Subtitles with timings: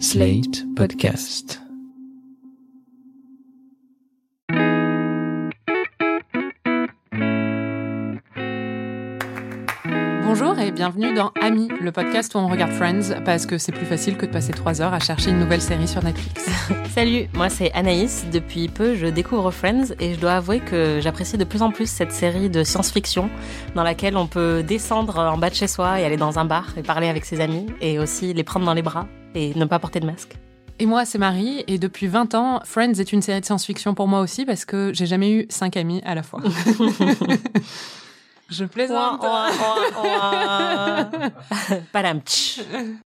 [0.00, 1.60] Slate Podcast.
[10.24, 13.86] Bonjour et bienvenue dans Ami, le podcast où on regarde Friends parce que c'est plus
[13.86, 16.50] facile que de passer trois heures à chercher une nouvelle série sur Netflix.
[16.94, 18.26] Salut, moi c'est Anaïs.
[18.32, 21.88] Depuis peu, je découvre Friends et je dois avouer que j'apprécie de plus en plus
[21.88, 23.30] cette série de science-fiction
[23.76, 26.72] dans laquelle on peut descendre en bas de chez soi et aller dans un bar
[26.76, 29.78] et parler avec ses amis et aussi les prendre dans les bras et ne pas
[29.78, 30.36] porter de masque.
[30.80, 34.08] Et moi, c'est Marie, et depuis 20 ans, Friends est une série de science-fiction pour
[34.08, 36.40] moi aussi parce que j'ai jamais eu cinq amis à la fois.
[38.50, 39.24] Je plaisante.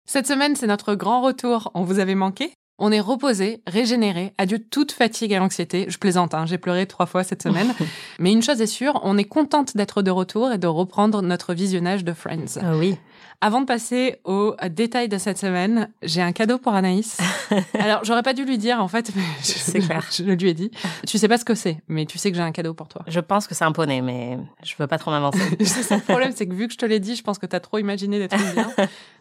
[0.06, 1.72] Cette semaine, c'est notre grand retour.
[1.74, 2.52] On vous avait manqué.
[2.78, 5.86] On est reposé, régénéré, adieu toute fatigue et anxiété.
[5.88, 7.74] Je plaisante, hein, j'ai pleuré trois fois cette semaine.
[8.20, 11.54] Mais une chose est sûre, on est contente d'être de retour et de reprendre notre
[11.54, 12.60] visionnage de Friends.
[12.62, 12.98] Ah oui.
[13.42, 17.18] Avant de passer aux détails de cette semaine, j'ai un cadeau pour Anaïs.
[17.80, 20.04] Alors, j'aurais pas dû lui dire, en fait, mais je, C'est clair.
[20.12, 20.72] je lui ai dit.
[21.06, 23.04] Tu sais pas ce que c'est, mais tu sais que j'ai un cadeau pour toi.
[23.08, 25.40] Je pense que c'est un poney, mais je veux pas trop m'avancer.
[25.60, 27.78] le problème, c'est que vu que je te l'ai dit, je pense que t'as trop
[27.78, 28.72] imaginé des trucs bien.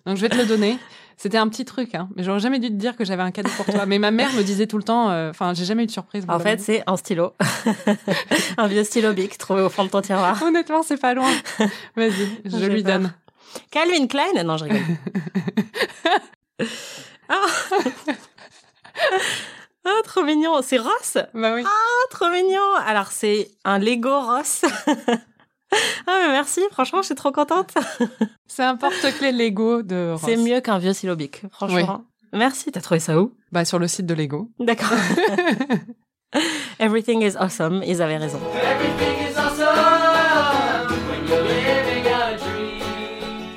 [0.06, 0.78] Donc, je vais te le donner.
[1.17, 2.09] C'était un petit truc, hein.
[2.17, 3.87] Mais j'aurais jamais dû te dire que j'avais un cadeau pour toi.
[3.87, 6.25] Mais ma mère me disait tout le temps, euh, enfin, j'ai jamais eu de surprise.
[6.28, 7.34] En fait, c'est un stylo.
[8.59, 10.43] un vieux stylo bic trouvé au fond de ton tiroir.
[10.43, 11.31] Honnêtement, c'est pas loin.
[11.97, 12.11] Vas-y,
[12.45, 13.01] je lui peur.
[13.01, 13.12] donne.
[13.70, 14.42] Calvin Klein?
[14.44, 14.80] Non, je rigole.
[17.28, 17.47] Ah
[19.86, 20.60] Ah, trop mignon.
[20.62, 21.19] C'est Ross?
[21.34, 21.62] Bah oui.
[21.66, 22.75] Ah, trop mignon.
[22.86, 24.62] Alors, c'est un Lego Ross.
[24.86, 26.60] ah, mais merci.
[26.70, 27.75] Franchement, je suis trop contente.
[28.47, 30.22] C'est un porte-clés Lego de Ross.
[30.25, 31.42] C'est mieux qu'un vieux bic.
[31.50, 32.05] Franchement.
[32.32, 32.72] Merci.
[32.72, 33.34] T'as trouvé ça où?
[33.52, 34.50] Bah, sur le site de Lego.
[34.58, 34.88] D'accord.
[36.78, 37.82] Everything is awesome.
[37.86, 38.41] Ils avaient raison.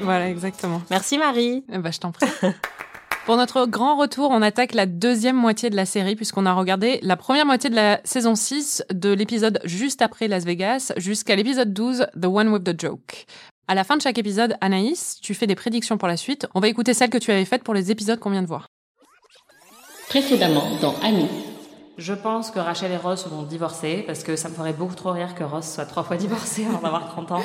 [0.07, 0.81] Voilà, exactement.
[0.89, 1.65] Merci, Marie.
[1.69, 2.27] Eh bah, je t'en prie.
[3.25, 6.99] Pour notre grand retour, on attaque la deuxième moitié de la série puisqu'on a regardé
[7.01, 11.73] la première moitié de la saison 6 de l'épisode juste après Las Vegas jusqu'à l'épisode
[11.73, 13.25] 12, The One with the Joke.
[13.67, 16.47] À la fin de chaque épisode, Anaïs, tu fais des prédictions pour la suite.
[16.55, 18.67] On va écouter celles que tu avais faites pour les épisodes qu'on vient de voir.
[20.07, 21.27] Précédemment dans Annie.
[21.97, 25.11] Je pense que Rachel et Ross vont divorcer parce que ça me ferait beaucoup trop
[25.11, 27.41] rire que Ross soit trois fois divorcé avant d'avoir 30 ans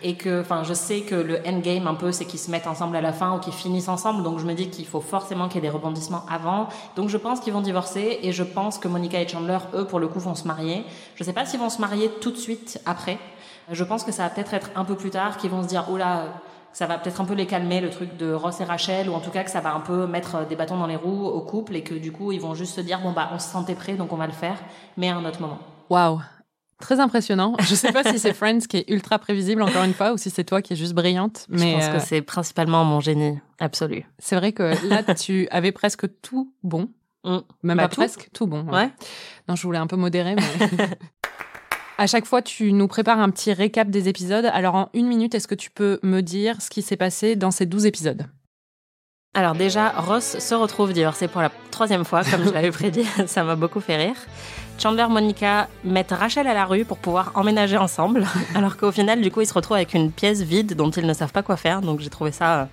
[0.00, 2.94] et que, enfin, je sais que le endgame un peu c'est qu'ils se mettent ensemble
[2.94, 5.56] à la fin ou qu'ils finissent ensemble donc je me dis qu'il faut forcément qu'il
[5.56, 8.86] y ait des rebondissements avant donc je pense qu'ils vont divorcer et je pense que
[8.86, 10.84] Monica et Chandler eux pour le coup vont se marier.
[11.16, 13.18] Je sais pas s'ils vont se marier tout de suite après.
[13.72, 15.90] Je pense que ça va peut-être être un peu plus tard qu'ils vont se dire
[15.90, 16.26] oula
[16.72, 19.20] ça va peut-être un peu les calmer le truc de Ross et Rachel ou en
[19.20, 21.74] tout cas que ça va un peu mettre des bâtons dans les roues au couple
[21.76, 23.94] et que du coup ils vont juste se dire bon bah on se sentait prêt
[23.94, 24.58] donc on va le faire
[24.96, 25.58] mais à un autre moment.
[25.90, 26.20] Waouh
[26.78, 27.54] Très impressionnant.
[27.60, 30.28] Je sais pas si c'est Friends qui est ultra prévisible encore une fois ou si
[30.28, 31.46] c'est toi qui es juste brillante.
[31.48, 34.04] Mais je pense euh, que c'est principalement mon génie absolu.
[34.18, 36.90] c'est vrai que là, tu avais presque tout bon.
[37.24, 37.38] Mm.
[37.62, 38.00] Même Bah, pas tout.
[38.00, 38.64] presque, tout bon.
[38.64, 38.90] Ouais.
[39.48, 40.42] Non, je voulais un peu modérer, mais...
[41.98, 44.48] à chaque fois, tu nous prépares un petit récap des épisodes.
[44.52, 47.50] Alors, en une minute, est-ce que tu peux me dire ce qui s'est passé dans
[47.50, 48.26] ces 12 épisodes?
[49.34, 53.04] Alors déjà, Ross se retrouve divorcé pour la troisième fois, comme je l'avais prédit.
[53.26, 54.16] Ça m'a beaucoup fait rire.
[54.78, 59.30] Chandler, Monica mettent Rachel à la rue pour pouvoir emménager ensemble, alors qu'au final, du
[59.30, 61.82] coup, ils se retrouvent avec une pièce vide dont ils ne savent pas quoi faire.
[61.82, 62.64] Donc j'ai trouvé ça euh,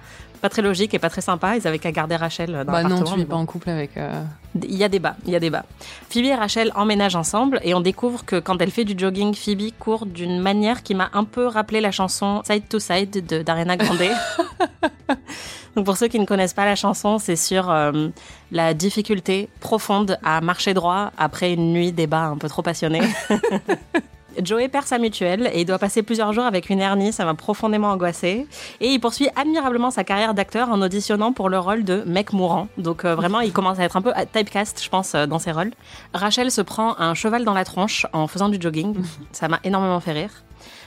[0.44, 1.56] pas très logique et pas très sympa.
[1.56, 3.96] Ils avaient qu'à garder Rachel dans Bah non, tu es pas en couple avec...
[3.96, 4.22] euh,
[4.62, 5.64] Il y a débat, il y a débat.
[6.10, 9.72] Phoebe et Rachel emménagent ensemble et on découvre que quand elle fait du jogging, Phoebe
[9.80, 13.78] court d'une manière qui m'a un peu rappelé la chanson Side to Side de d'Ariana
[13.78, 14.00] Grande.
[15.78, 18.10] Donc pour ceux qui ne connaissent pas la chanson, c'est sur euh,
[18.52, 23.02] la difficulté profonde à marcher droit après une nuit débat un peu trop passionnée.
[24.42, 27.34] Joey perd sa mutuelle et il doit passer plusieurs jours avec une hernie, ça m'a
[27.34, 28.48] profondément angoissé.
[28.80, 32.68] Et il poursuit admirablement sa carrière d'acteur en auditionnant pour le rôle de mec mourant.
[32.78, 35.52] Donc euh, vraiment, il commence à être un peu typecast, je pense, euh, dans ses
[35.52, 35.72] rôles.
[36.14, 38.96] Rachel se prend un cheval dans la tronche en faisant du jogging.
[39.32, 40.32] Ça m'a énormément fait rire.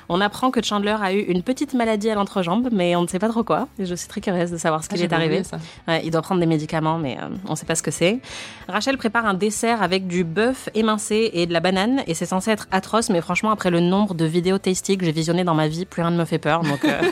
[0.09, 3.19] On apprend que Chandler a eu une petite maladie à l'entrejambe, mais on ne sait
[3.19, 3.69] pas trop quoi.
[3.79, 5.43] Et je suis très curieuse de savoir ce ah, qui lui est arrivé.
[5.89, 8.21] Ouais, il doit prendre des médicaments, mais euh, on ne sait pas ce que c'est.
[8.69, 12.51] Rachel prépare un dessert avec du bœuf émincé et de la banane, et c'est censé
[12.51, 15.69] être atroce, mais franchement, après le nombre de vidéos tasty que j'ai visionnées dans ma
[15.69, 17.03] vie, plus rien ne me fait peur, donc euh,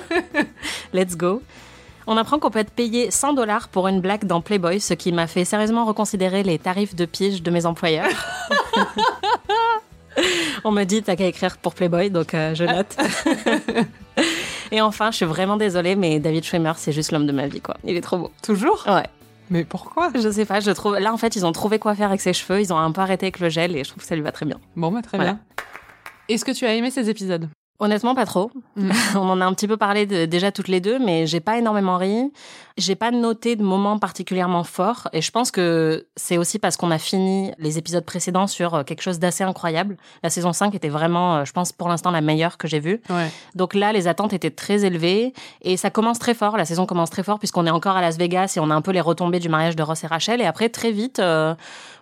[0.93, 1.43] let's go.
[2.06, 5.11] On apprend qu'on peut être payé 100 dollars pour une blague dans Playboy, ce qui
[5.11, 8.08] m'a fait sérieusement reconsidérer les tarifs de pige de mes employeurs.
[10.64, 12.96] On me dit, t'as qu'à écrire pour Playboy, donc euh, je note.
[14.72, 17.61] Et enfin, je suis vraiment désolée, mais David Schwimmer, c'est juste l'homme de ma vie,
[17.61, 17.76] quoi.
[17.84, 18.31] Il est trop beau.
[18.43, 18.84] Toujours?
[18.88, 19.05] Ouais.
[19.50, 20.11] Mais pourquoi?
[20.14, 20.99] Je sais pas, je trouve.
[20.99, 22.61] Là, en fait, ils ont trouvé quoi faire avec ses cheveux.
[22.61, 24.32] Ils ont un peu arrêté avec le gel et je trouve que ça lui va
[24.32, 24.58] très bien.
[24.75, 25.32] Bon, bah très Voilà.
[25.34, 25.40] bien.
[26.28, 27.49] Est-ce que tu as aimé ces épisodes?
[27.81, 28.50] Honnêtement, pas trop.
[28.76, 28.91] Mm.
[29.17, 31.59] On en a un petit peu parlé de- déjà toutes les deux, mais j'ai pas
[31.59, 32.32] énormément ri.
[32.79, 35.09] J'ai pas noté de moments particulièrement forts.
[35.12, 38.82] Et je pense que c'est aussi parce qu'on a fini les épisodes précédents sur euh,
[38.85, 39.97] quelque chose d'assez incroyable.
[40.23, 43.00] La saison 5 était vraiment, euh, je pense, pour l'instant la meilleure que j'ai vue.
[43.11, 43.31] Ouais.
[43.56, 45.32] Donc là, les attentes étaient très élevées.
[45.62, 46.56] Et ça commence très fort.
[46.56, 48.82] La saison commence très fort puisqu'on est encore à Las Vegas et on a un
[48.82, 50.41] peu les retombées du mariage de Ross et Rachel.
[50.41, 51.55] Et après, très vite, euh,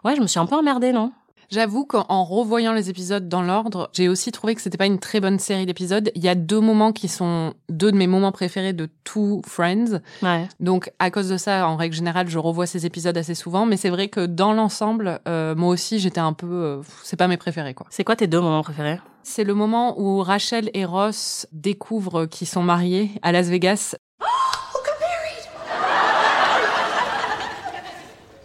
[0.04, 1.12] ouais, je me suis un peu emmerdée, non?
[1.52, 5.20] J'avoue qu'en revoyant les épisodes dans l'ordre, j'ai aussi trouvé que c'était pas une très
[5.20, 6.10] bonne série d'épisodes.
[6.14, 10.00] Il y a deux moments qui sont deux de mes moments préférés de tout Friends.
[10.22, 10.49] Ouais.
[10.60, 13.66] Donc à cause de ça, en règle générale, je revois ces épisodes assez souvent.
[13.66, 17.28] Mais c'est vrai que dans l'ensemble, euh, moi aussi, j'étais un peu, euh, c'est pas
[17.28, 17.87] mes préférés quoi.
[17.90, 18.98] C'est quoi tes deux moments préférés?
[19.22, 23.94] C'est le moment où Rachel et Ross découvrent qu'ils sont mariés à Las Vegas.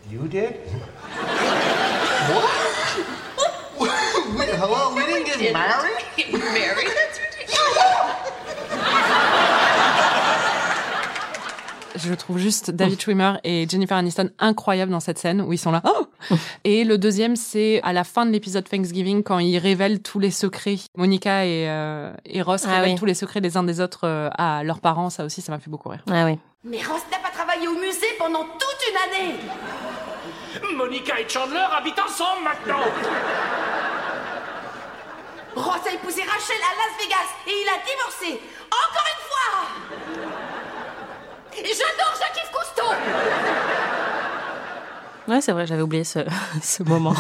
[0.10, 0.56] You did?
[2.34, 2.68] what?
[4.96, 5.84] Wait, hello?
[5.84, 6.54] We didn't get married?
[6.54, 6.88] Married?
[6.88, 8.08] That's ridiculous.
[11.96, 15.72] Je trouve juste David Schwimmer et Jennifer Aniston incroyables dans cette scène où ils sont
[15.72, 15.82] là.
[15.84, 16.08] Oh
[16.64, 20.30] et le deuxième, c'est à la fin de l'épisode Thanksgiving quand ils révèlent tous les
[20.32, 20.78] secrets.
[20.96, 23.00] Monica et, euh, et Ross Ah révèlent oui.
[23.00, 25.10] tous les secrets les uns des autres euh, à leurs parents.
[25.10, 26.04] Ça aussi, ça m'a fait beaucoup rire.
[26.12, 26.38] Ah oui.
[26.64, 29.36] Mais Ross n'a pas travaillé au musée pendant toute une année.
[30.76, 32.84] Monica et Chandler habitent ensemble maintenant
[35.56, 38.42] Ross a épousé Rachel à Las Vegas et il a divorcé.
[38.70, 39.54] Encore une fois.
[41.58, 42.92] Et J'adore Jacques-Yves Cousteau.
[45.28, 46.20] Ouais, c'est vrai, j'avais oublié ce,
[46.62, 47.16] ce moment.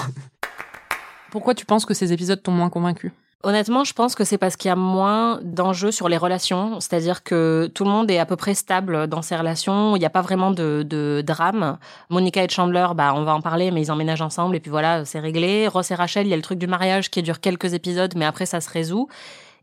[1.31, 3.11] Pourquoi tu penses que ces épisodes t'ont moins convaincu?
[3.43, 7.23] Honnêtement, je pense que c'est parce qu'il y a moins d'enjeux sur les relations, c'est-à-dire
[7.23, 10.09] que tout le monde est à peu près stable dans ses relations, il n'y a
[10.09, 11.77] pas vraiment de, de drame.
[12.09, 15.05] Monica et Chandler, bah, on va en parler, mais ils emménagent ensemble et puis voilà,
[15.05, 15.67] c'est réglé.
[15.67, 18.25] Ross et Rachel, il y a le truc du mariage qui dure quelques épisodes, mais
[18.25, 19.07] après ça se résout.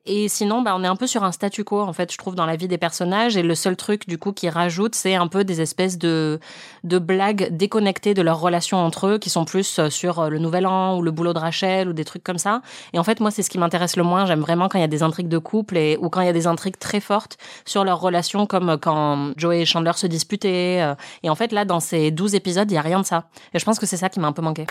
[0.06, 2.34] Et sinon, bah, on est un peu sur un statu quo, en fait, je trouve,
[2.34, 3.38] dans la vie des personnages.
[3.38, 6.40] Et le seul truc, du coup, qui rajoute, c'est un peu des espèces de,
[6.82, 10.38] de blagues déconnectées de leurs relations entre eux, qui sont plus euh, sur euh, le
[10.38, 12.60] nouvel an ou le boulot de Rachel ou des trucs comme ça.
[12.92, 14.26] Et en fait, moi, c'est ce qui m'intéresse le moins.
[14.26, 16.30] J'aime vraiment quand il y a des intrigues de couple et, ou quand il y
[16.30, 20.06] a des intrigues très fortes sur leurs relations, comme euh, quand Joey et Chandler se
[20.06, 20.94] disputaient.
[21.22, 23.24] Et en fait, là, dans ces 12 épisodes, il y a rien de ça.
[23.54, 24.66] Et je pense que c'est ça qui m'a un peu manqué.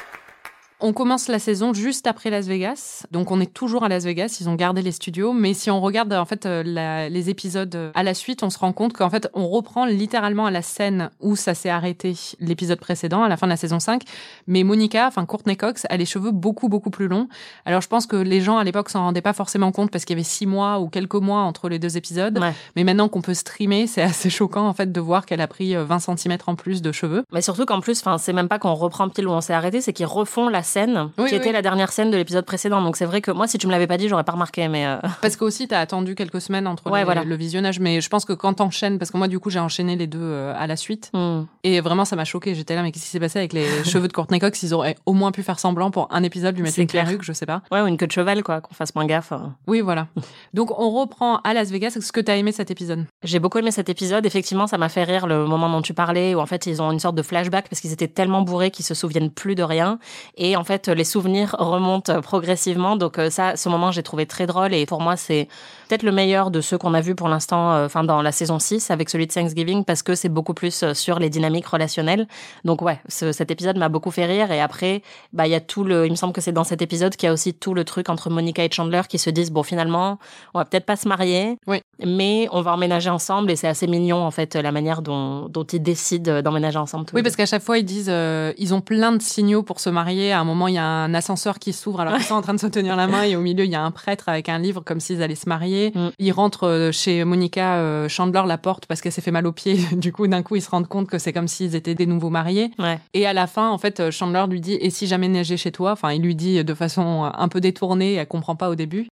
[0.86, 4.36] On commence la saison juste après Las Vegas, donc on est toujours à Las Vegas.
[4.42, 7.74] Ils ont gardé les studios, mais si on regarde en fait euh, la- les épisodes
[7.74, 10.62] euh, à la suite, on se rend compte qu'en fait on reprend littéralement à la
[10.62, 14.02] scène où ça s'est arrêté l'épisode précédent, à la fin de la saison 5.
[14.48, 17.30] Mais Monica, enfin Courtney Cox, a les cheveux beaucoup beaucoup plus longs.
[17.66, 20.18] Alors je pense que les gens à l'époque s'en rendaient pas forcément compte parce qu'il
[20.18, 22.38] y avait six mois ou quelques mois entre les deux épisodes.
[22.40, 22.54] Ouais.
[22.76, 25.78] Mais maintenant qu'on peut streamer, c'est assez choquant en fait de voir qu'elle a pris
[25.78, 27.24] euh, 20 cm en plus de cheveux.
[27.32, 29.80] Mais surtout qu'en plus, enfin, c'est même pas qu'on reprend pile où on s'est arrêté,
[29.80, 31.40] c'est qu'ils refont la scène Oui, qui oui.
[31.40, 32.82] était la dernière scène de l'épisode précédent.
[32.82, 34.68] Donc c'est vrai que moi, si tu me l'avais pas dit, j'aurais pas remarqué.
[34.68, 37.24] Mais euh, Parce que aussi, t'as attendu quelques semaines entre Ouais, les- voilà.
[37.24, 39.96] le visionnage, mais je pense que quand t'enchaînes, parce que moi, du coup, j'ai enchaîné
[39.96, 41.44] les deux euh, à la suite, hmm.
[41.64, 42.56] et vraiment, ça m'a choqué.
[42.56, 44.64] J'étais là, mais qu'est-ce qui s'est passé avec les cheveux de Courtney Cox?
[44.64, 47.06] Ils auraient au moins pu faire semblant pour un épisode, lui mettre une clair.
[47.06, 47.62] perruque, je sais pas.
[47.72, 49.32] ouais, ou une queue de cheval, quoi, qu'on fasse moins gaffe.
[49.32, 49.38] euh.
[49.68, 50.08] Oui, voilà.
[50.54, 51.94] Donc, on reprend à Las Vegas.
[51.98, 53.06] Est-ce que t'as aimé cet épisode?
[53.24, 54.26] J'ai beaucoup aimé cet épisode.
[54.26, 56.92] Effectivement, ça m'a fait rire le moment dont tu parlais, où en fait ils ont
[56.92, 60.00] une sorte de flashback parce qu'ils étaient tellement bourrés qu'ils se souviennent plus de rien.
[60.38, 62.96] Et en fait, les souvenirs remontent progressivement.
[62.96, 64.74] Donc euh, ça, ce moment, j'ai trouvé très drôle.
[64.74, 65.48] Et pour moi, c'est
[65.88, 68.60] peut-être le meilleur de ceux qu'on a vus pour l'instant, euh, enfin dans la saison
[68.60, 72.28] 6 avec celui de Thanksgiving, parce que c'est beaucoup plus euh, sur les dynamiques relationnelles.
[72.66, 74.52] Donc ouais, ce- cet épisode m'a beaucoup fait rire.
[74.52, 75.02] Et après,
[75.32, 77.28] bah il y a tout le, il me semble que c'est dans cet épisode qu'il
[77.28, 80.20] y a aussi tout le truc entre Monica et Chandler qui se disent bon finalement,
[80.54, 81.82] on va peut-être pas se marier, Oui.
[82.06, 83.52] mais on va emménager ensemble.
[83.52, 87.06] Et c'est assez mignon en fait la manière dont dont ils décident d'emménager ensemble.
[87.06, 89.80] tous Oui, parce qu'à chaque fois, ils disent, euh, ils ont plein de signaux pour
[89.80, 90.32] se marier.
[90.32, 92.54] À un moment, il y a un ascenseur qui s'ouvre alors qu'ils sont en train
[92.54, 94.60] de se tenir la main et au milieu, il y a un prêtre avec un
[94.60, 95.92] livre comme s'ils allaient se marier.
[95.96, 96.10] Mm.
[96.20, 99.52] Ils rentrent euh, chez Monica euh, Chandler la porte parce qu'elle s'est fait mal au
[99.52, 99.80] pied.
[100.04, 102.30] Du coup, d'un coup, ils se rendent compte que c'est comme s'ils étaient des nouveaux
[102.30, 102.72] mariés.
[102.78, 103.00] Ouais.
[103.14, 105.72] Et à la fin, en fait, euh, Chandler lui dit, et si jamais neigeait chez
[105.72, 105.92] toi?
[105.92, 109.08] Enfin, il lui dit de façon un peu détournée, elle comprend pas au début.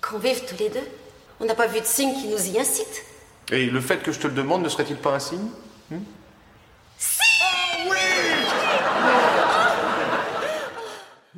[0.00, 0.86] Qu'on vive tous les deux?
[1.40, 3.04] On n'a pas vu de signe qui nous y incite?
[3.52, 5.48] Et le fait que je te le demande ne serait-il pas un signe?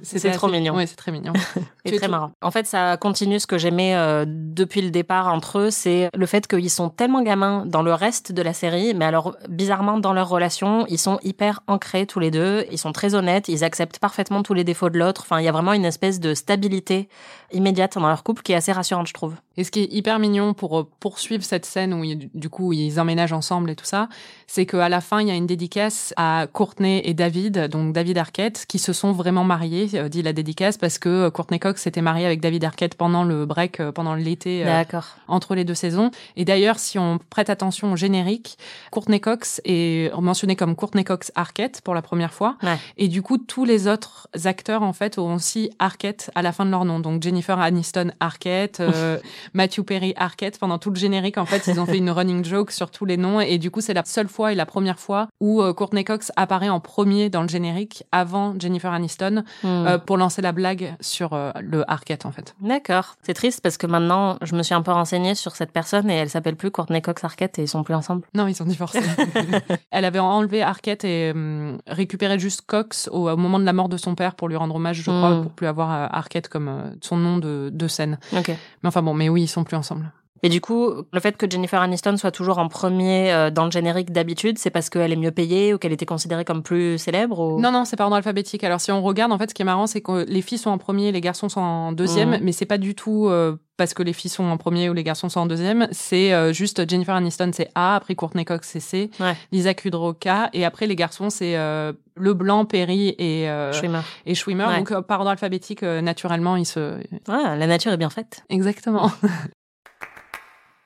[0.03, 0.75] C'est trop mignon.
[0.77, 1.33] Oui, c'est très mignon.
[1.85, 2.33] Et très tout- marrant.
[2.43, 6.27] En fait, ça continue ce que j'aimais euh, depuis le départ entre eux, c'est le
[6.27, 10.13] fait qu'ils sont tellement gamins dans le reste de la série, mais alors bizarrement dans
[10.13, 13.99] leur relation, ils sont hyper ancrés tous les deux, ils sont très honnêtes, ils acceptent
[13.99, 15.23] parfaitement tous les défauts de l'autre.
[15.25, 17.09] Enfin, il y a vraiment une espèce de stabilité
[17.53, 19.35] immédiate dans leur couple qui est assez rassurante, je trouve.
[19.57, 22.03] Et ce qui est hyper mignon pour euh, poursuivre cette scène où
[22.35, 24.09] du coup ils emménagent ensemble et tout ça,
[24.47, 28.19] c'est qu'à la fin il y a une dédicace à Courtney et David, donc David
[28.19, 31.83] Arquette, qui se sont vraiment mariés, euh, dit la dédicace, parce que euh, Courtney Cox
[31.83, 34.63] s'était mariée avec David Arquette pendant le break, pendant l'été.
[34.63, 35.07] euh, D'accord.
[35.29, 36.11] entre les deux saisons.
[36.37, 38.59] Et d'ailleurs, si on prête attention au générique,
[38.91, 42.57] Courtney Cox est mentionné comme Courtney Cox Arquette pour la première fois.
[42.63, 42.77] Ouais.
[42.97, 46.65] Et du coup, tous les autres acteurs, en fait, ont aussi Arquette à la fin
[46.65, 47.01] de leur nom.
[47.01, 49.19] Donc, Jennifer Aniston Arquette, euh,
[49.55, 50.59] Matthew Perry Arquette.
[50.59, 53.17] Pendant tout le générique, en fait, ils ont fait une running joke sur tous les
[53.17, 53.41] noms.
[53.41, 56.31] Et du coup, c'est la seule fois et la première fois où euh, Courtney Cox
[56.37, 59.67] apparaît en premier dans le générique avant Jennifer Aniston Hmm.
[59.87, 62.55] euh, pour lancer la blague sur euh, le Arquette, en fait.
[62.61, 63.15] D'accord.
[63.23, 66.15] C'est triste parce que maintenant, je me suis un peu renseignée sur cette personne et
[66.15, 68.23] elle s'appelle plus Courtney Cox Arquette et ils sont plus ensemble.
[68.35, 69.01] Non, ils sont divorcés.
[69.91, 73.89] Elle avait enlevé Arquette et hum, récupéré juste Cox au, au moment de la mort
[73.89, 75.43] de son père pour lui rendre hommage, je crois, Mm.
[75.43, 78.19] pour plus avoir Arquette comme son nom de, de scène.
[78.37, 78.49] Ok.
[78.49, 80.13] Mais enfin bon, mais oui, ils sont plus ensemble.
[80.45, 83.71] Et du coup, le fait que Jennifer Aniston soit toujours en premier euh, dans le
[83.71, 87.39] générique d'habitude, c'est parce qu'elle est mieux payée ou qu'elle était considérée comme plus célèbre
[87.39, 87.61] ou...
[87.61, 88.65] Non, non, c'est par ordre alphabétique.
[88.65, 90.71] Alors si on regarde, en fait, ce qui est marrant, c'est que les filles sont
[90.71, 92.41] en premier, les garçons sont en deuxième, Mhm.
[92.43, 95.05] mais c'est pas du tout euh, parce que les filles sont en premier ou les
[95.05, 95.87] garçons sont en deuxième.
[95.93, 99.35] C'est euh, juste Jennifer Aniston, c'est A, après Courtney Cox, c'est C, Ouais.
[99.53, 104.01] Lisa Kudrow, K, et après les garçons, c'est euh, Leblanc, Perry et, euh, Schwimmer.
[104.27, 104.65] et Schwimmer.
[104.67, 104.79] Ouais.
[104.79, 106.81] Donc euh, par ordre alphabétique, euh, naturellement, ils se,
[107.29, 108.43] Ouais, la nature est bien faite.
[108.51, 109.11] Exactement.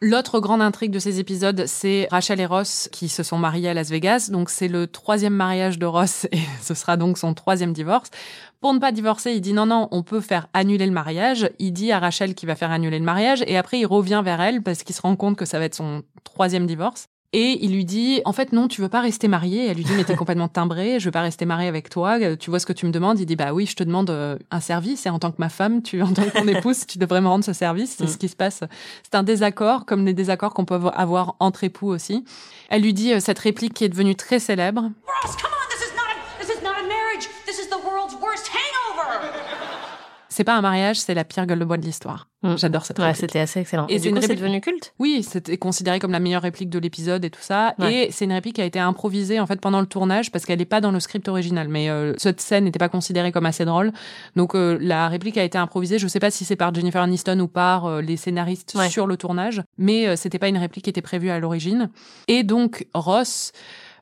[0.03, 3.75] L'autre grande intrigue de ces épisodes, c'est Rachel et Ross qui se sont mariés à
[3.75, 4.29] Las Vegas.
[4.31, 8.11] Donc c'est le troisième mariage de Ross et ce sera donc son troisième divorce.
[8.61, 11.49] Pour ne pas divorcer, il dit non, non, on peut faire annuler le mariage.
[11.59, 14.43] Il dit à Rachel qu'il va faire annuler le mariage et après il revient vers
[14.43, 17.09] elle parce qu'il se rend compte que ça va être son troisième divorce.
[17.33, 19.67] Et il lui dit, en fait, non, tu veux pas rester mariée.
[19.67, 22.19] Elle lui dit, mais t'es complètement timbrée, je veux pas rester mariée avec toi.
[22.21, 23.19] Euh, Tu vois ce que tu me demandes?
[23.21, 25.49] Il dit, bah oui, je te demande euh, un service et en tant que ma
[25.49, 27.97] femme, tu, en tant que ton épouse, tu devrais me rendre ce service.
[27.99, 28.09] C'est Mm.
[28.09, 28.61] ce qui se passe.
[29.03, 32.25] C'est un désaccord, comme des désaccords qu'on peut avoir entre époux aussi.
[32.71, 34.83] Elle lui dit euh, cette réplique qui est devenue très célèbre.
[34.83, 37.29] Ross, come on, this is not a, this is not a marriage.
[37.47, 38.49] This is the world's worst.
[40.37, 42.29] C'est pas un mariage, c'est la pire gueule de bois de l'histoire.
[42.43, 42.57] Mm.
[42.59, 43.87] J'adore cette Ouais, c'était assez excellent.
[43.89, 44.93] Et Et, c'est du une coup, c'est réplique- devenu culte?
[44.99, 47.75] Oui, c'était considéré comme la meilleure réplique de l'épisode et tout ça.
[47.79, 48.09] Ouais.
[48.09, 50.59] Et c'est une réplique qui a été improvisée en fait pendant le tournage parce qu'elle
[50.59, 51.69] n'est pas dans le script original.
[51.69, 53.93] Mais euh, cette scène n'était pas considérée comme assez drôle.
[54.37, 55.99] Donc euh, la réplique a été improvisée.
[55.99, 58.91] Je sais pas si c'est par Jennifer Aniston ou par euh, les scénaristes Ouais.
[58.91, 61.89] sur le tournage, mais euh, c'était pas une réplique qui était prévue à l'origine.
[62.29, 63.53] Et donc Ross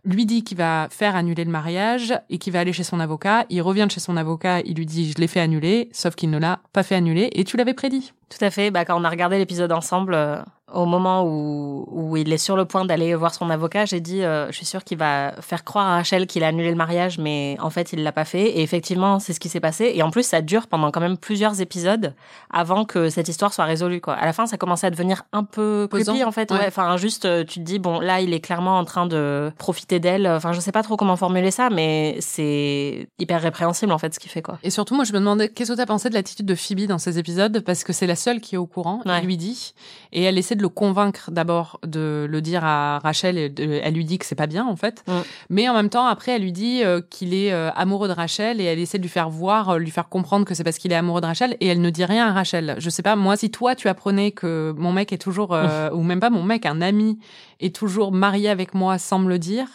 [0.05, 3.47] lui dit qu'il va faire annuler le mariage et qu'il va aller chez son avocat.
[3.51, 6.31] Il revient de chez son avocat, il lui dit je l'ai fait annuler, sauf qu'il
[6.31, 8.13] ne l'a pas fait annuler et tu l'avais prédit.
[8.29, 8.71] Tout à fait.
[8.71, 10.41] Bah, quand on a regardé l'épisode ensemble, euh,
[10.73, 14.23] au moment où, où il est sur le point d'aller voir son avocat, j'ai dit,
[14.23, 17.19] euh, je suis sûre qu'il va faire croire à Rachel qu'il a annulé le mariage,
[17.19, 18.43] mais en fait, il l'a pas fait.
[18.43, 19.93] Et effectivement, c'est ce qui s'est passé.
[19.95, 22.15] Et en plus, ça dure pendant quand même plusieurs épisodes
[22.51, 24.01] avant que cette histoire soit résolue.
[24.01, 24.15] Quoi.
[24.15, 26.51] À la fin, ça commençait à devenir un peu creepy, en fait.
[26.51, 26.67] Ouais.
[26.67, 30.01] Enfin, juste, euh, tu te dis, bon, là, il est clairement en train de profiter
[30.01, 30.27] d'elle.
[30.27, 34.19] Enfin, je sais pas trop comment formuler ça, mais c'est hyper répréhensible, en fait, ce
[34.19, 34.59] qu'il fait, quoi.
[34.63, 36.87] Et surtout, moi, je me demandais qu'est-ce que tu as pensé de l'attitude de Phoebe
[36.87, 39.01] dans ces épisodes, parce que c'est la seule qui est au courant.
[39.05, 39.13] Ouais.
[39.19, 39.75] Elle lui dit,
[40.13, 43.39] et elle essaie de le convaincre d'abord de le dire à Rachel.
[43.39, 45.03] Et de- elle lui dit que c'est pas bien, en fait.
[45.07, 45.13] Mm.
[45.51, 48.61] Mais en même temps, après, elle lui dit euh, qu'il est euh, amoureux de Rachel,
[48.61, 50.93] et elle essaie de lui faire voir, euh, lui faire comprendre que c'est parce qu'il
[50.93, 52.77] est amoureux de Rachel, et elle ne dit rien à Rachel.
[52.79, 56.03] Je sais pas, moi, si toi, tu apprenais que mon mec est toujours, euh, ou
[56.03, 57.19] même pas mon mec, un ami
[57.61, 59.67] est toujours marié avec moi sans me le dire,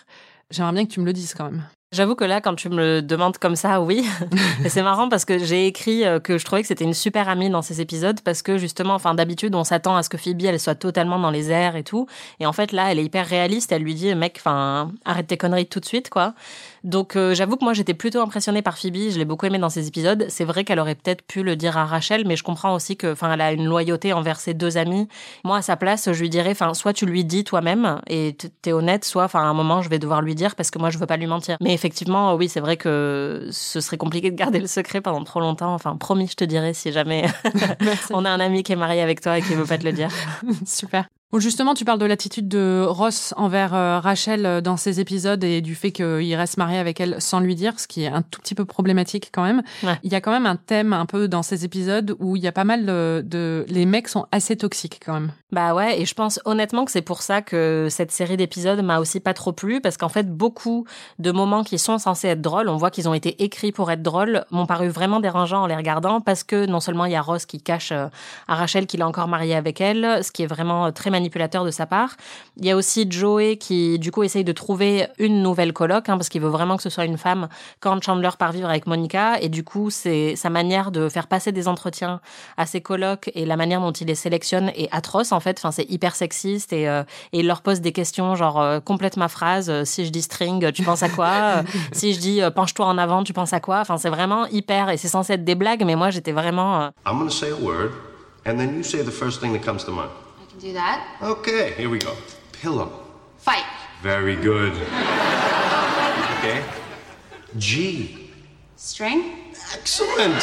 [0.51, 1.63] j'aimerais bien que tu me le dises quand même.
[1.91, 4.05] J'avoue que là, quand tu me le demandes comme ça, oui.
[4.63, 7.27] Et c'est marrant parce que j'ai écrit euh, que je trouvais que c'était une super
[7.27, 10.43] amie dans ces épisodes parce que justement, enfin, d'habitude, on s'attend à ce que Phoebe,
[10.43, 12.05] elle soit totalement dans les airs et tout.
[12.39, 13.71] Et en fait, là, elle est hyper réaliste.
[13.71, 16.35] Elle lui dit, mec, enfin, arrête tes conneries tout de suite, quoi.
[16.83, 19.09] Donc, euh, j'avoue que moi, j'étais plutôt impressionnée par Phoebe.
[19.11, 20.25] Je l'ai beaucoup aimée dans ces épisodes.
[20.29, 23.11] C'est vrai qu'elle aurait peut-être pu le dire à Rachel, mais je comprends aussi que,
[23.11, 25.07] enfin, elle a une loyauté envers ses deux amis.
[25.43, 28.71] Moi, à sa place, je lui dirais, enfin, soit tu lui dis toi-même et t'es
[28.71, 30.97] honnête, soit, enfin, à un moment, je vais devoir lui dire parce que moi, je
[30.97, 31.57] veux pas lui mentir.
[31.61, 35.39] Mais effectivement, oui, c'est vrai que ce serait compliqué de garder le secret pendant trop
[35.39, 35.73] longtemps.
[35.73, 37.25] Enfin, promis, je te dirai si jamais
[38.11, 39.91] on a un ami qui est marié avec toi et qui veut pas te le
[39.91, 40.09] dire.
[40.65, 41.07] Super.
[41.37, 45.61] Justement, tu parles de l'attitude de Ross envers euh, Rachel euh, dans ces épisodes et
[45.61, 48.41] du fait qu'il reste marié avec elle sans lui dire, ce qui est un tout
[48.41, 49.61] petit peu problématique quand même.
[49.83, 49.99] Ouais.
[50.03, 52.47] Il y a quand même un thème un peu dans ces épisodes où il y
[52.47, 53.63] a pas mal de, de...
[53.69, 55.31] Les mecs sont assez toxiques quand même.
[55.51, 58.99] Bah ouais, et je pense honnêtement que c'est pour ça que cette série d'épisodes m'a
[58.99, 60.85] aussi pas trop plu, parce qu'en fait, beaucoup
[61.17, 64.03] de moments qui sont censés être drôles, on voit qu'ils ont été écrits pour être
[64.03, 67.21] drôles, m'ont paru vraiment dérangeants en les regardant, parce que non seulement il y a
[67.21, 68.07] Ross qui cache euh,
[68.47, 71.71] à Rachel qu'il est encore marié avec elle, ce qui est vraiment très manipulateur de
[71.71, 72.15] sa part.
[72.57, 76.17] Il y a aussi Joey qui, du coup, essaye de trouver une nouvelle coloc, hein,
[76.17, 77.47] parce qu'il veut vraiment que ce soit une femme
[77.79, 79.39] quand Chandler part vivre avec Monica.
[79.41, 82.21] Et du coup, c'est sa manière de faire passer des entretiens
[82.57, 85.57] à ses colocs et la manière dont il les sélectionne est atroce, en fait.
[85.59, 89.17] Enfin, c'est hyper sexiste et, euh, et il leur pose des questions genre euh, complète
[89.17, 89.69] ma phrase.
[89.69, 92.97] euh, si je dis string, tu penses à quoi Si je dis euh, penche-toi en
[92.97, 95.83] avant, tu penses à quoi Enfin, c'est vraiment hyper et c'est censé être des blagues,
[95.85, 96.81] mais moi, j'étais vraiment.
[96.81, 97.91] euh, I'm gonna say a word,
[98.45, 100.09] and then you say the first thing that comes to mind.
[100.59, 101.17] Do that.
[101.21, 102.17] Okay, here we go.
[102.51, 103.05] Pillow.
[103.37, 103.63] Fight.
[104.01, 104.73] Very good.
[106.37, 106.65] Okay.
[107.57, 108.31] G.
[108.75, 109.53] String.
[109.73, 110.35] Excellent.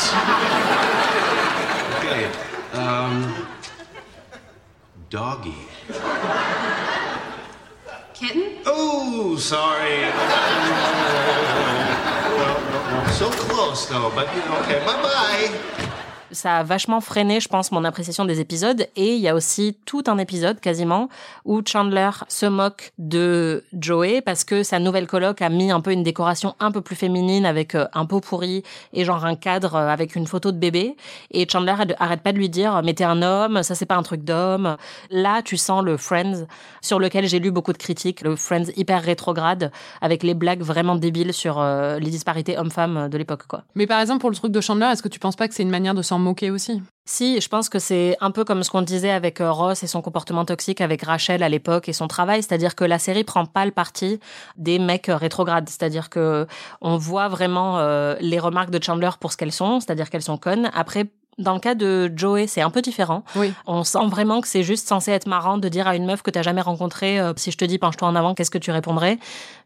[1.98, 2.30] Okay.
[2.72, 3.46] Um.
[5.10, 5.54] Doggy.
[8.14, 8.58] Kitten.
[8.64, 10.00] Oh, sorry.
[13.12, 14.10] So close, though.
[14.14, 14.78] But you know, okay.
[14.86, 16.02] Bye bye.
[16.32, 18.86] Ça a vachement freiné, je pense, mon appréciation des épisodes.
[18.96, 21.08] Et il y a aussi tout un épisode, quasiment,
[21.44, 25.92] où Chandler se moque de Joey parce que sa nouvelle coloc a mis un peu
[25.92, 29.74] une décoration un peu plus féminine avec euh, un pot pourri et genre un cadre
[29.74, 30.96] euh, avec une photo de bébé.
[31.30, 34.02] Et Chandler arrête- pas de lui dire, mais t'es un homme, ça c'est pas un
[34.02, 34.76] truc d'homme.
[35.10, 36.46] Là, tu sens le Friends
[36.80, 40.96] sur lequel j'ai lu beaucoup de critiques, le Friends hyper rétrograde avec les blagues vraiment
[40.96, 43.64] débiles sur euh, les disparités hommes-femmes de l'époque, quoi.
[43.74, 45.62] Mais par exemple, pour le truc de Chandler, est-ce que tu penses pas que c'est
[45.62, 46.18] une manière de s'en
[46.50, 46.82] aussi.
[47.08, 49.86] Si, je pense que c'est un peu comme ce qu'on disait avec euh, Ross et
[49.86, 53.46] son comportement toxique avec Rachel à l'époque et son travail, c'est-à-dire que la série prend
[53.46, 54.18] pas le parti
[54.56, 56.48] des mecs euh, rétrogrades, c'est-à-dire que
[56.80, 60.36] on voit vraiment euh, les remarques de Chandler pour ce qu'elles sont, c'est-à-dire qu'elles sont
[60.36, 60.68] connes.
[60.74, 61.06] Après
[61.38, 63.22] dans le cas de Joey, c'est un peu différent.
[63.34, 63.52] Oui.
[63.66, 66.30] On sent vraiment que c'est juste censé être marrant de dire à une meuf que
[66.30, 69.18] t'as jamais rencontrée, euh, si je te dis penche-toi en avant, qu'est-ce que tu répondrais?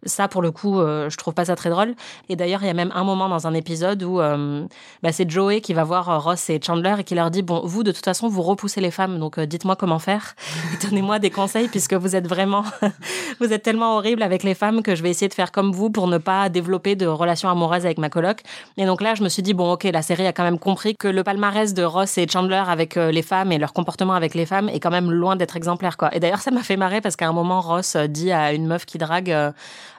[0.06, 1.94] Ça, pour le coup, euh, je trouve pas ça très drôle.
[2.30, 4.66] Et d'ailleurs, il y a même un moment dans un épisode où euh,
[5.02, 7.60] bah, c'est Joey qui va voir euh, Ross et Chandler et qui leur dit bon,
[7.64, 10.34] vous de toute façon, vous repoussez les femmes, donc dites-moi comment faire.
[10.82, 12.64] Donnez-moi des conseils puisque vous êtes vraiment,
[13.40, 15.90] vous êtes tellement horrible avec les femmes que je vais essayer de faire comme vous
[15.90, 18.40] pour ne pas développer de relations amoureuses avec ma coloc.
[18.78, 20.96] Et donc là, je me suis dit bon, ok, la série a quand même compris
[20.96, 24.34] que le palmarès de Ross et Chandler avec euh, les femmes et leur comportement avec
[24.34, 26.14] les femmes est quand même loin d'être exemplaire, quoi.
[26.14, 28.66] Et d'ailleurs, ça m'a fait marrer parce qu'à un moment, Ross euh, dit à une
[28.66, 29.52] meuf qui drague, euh,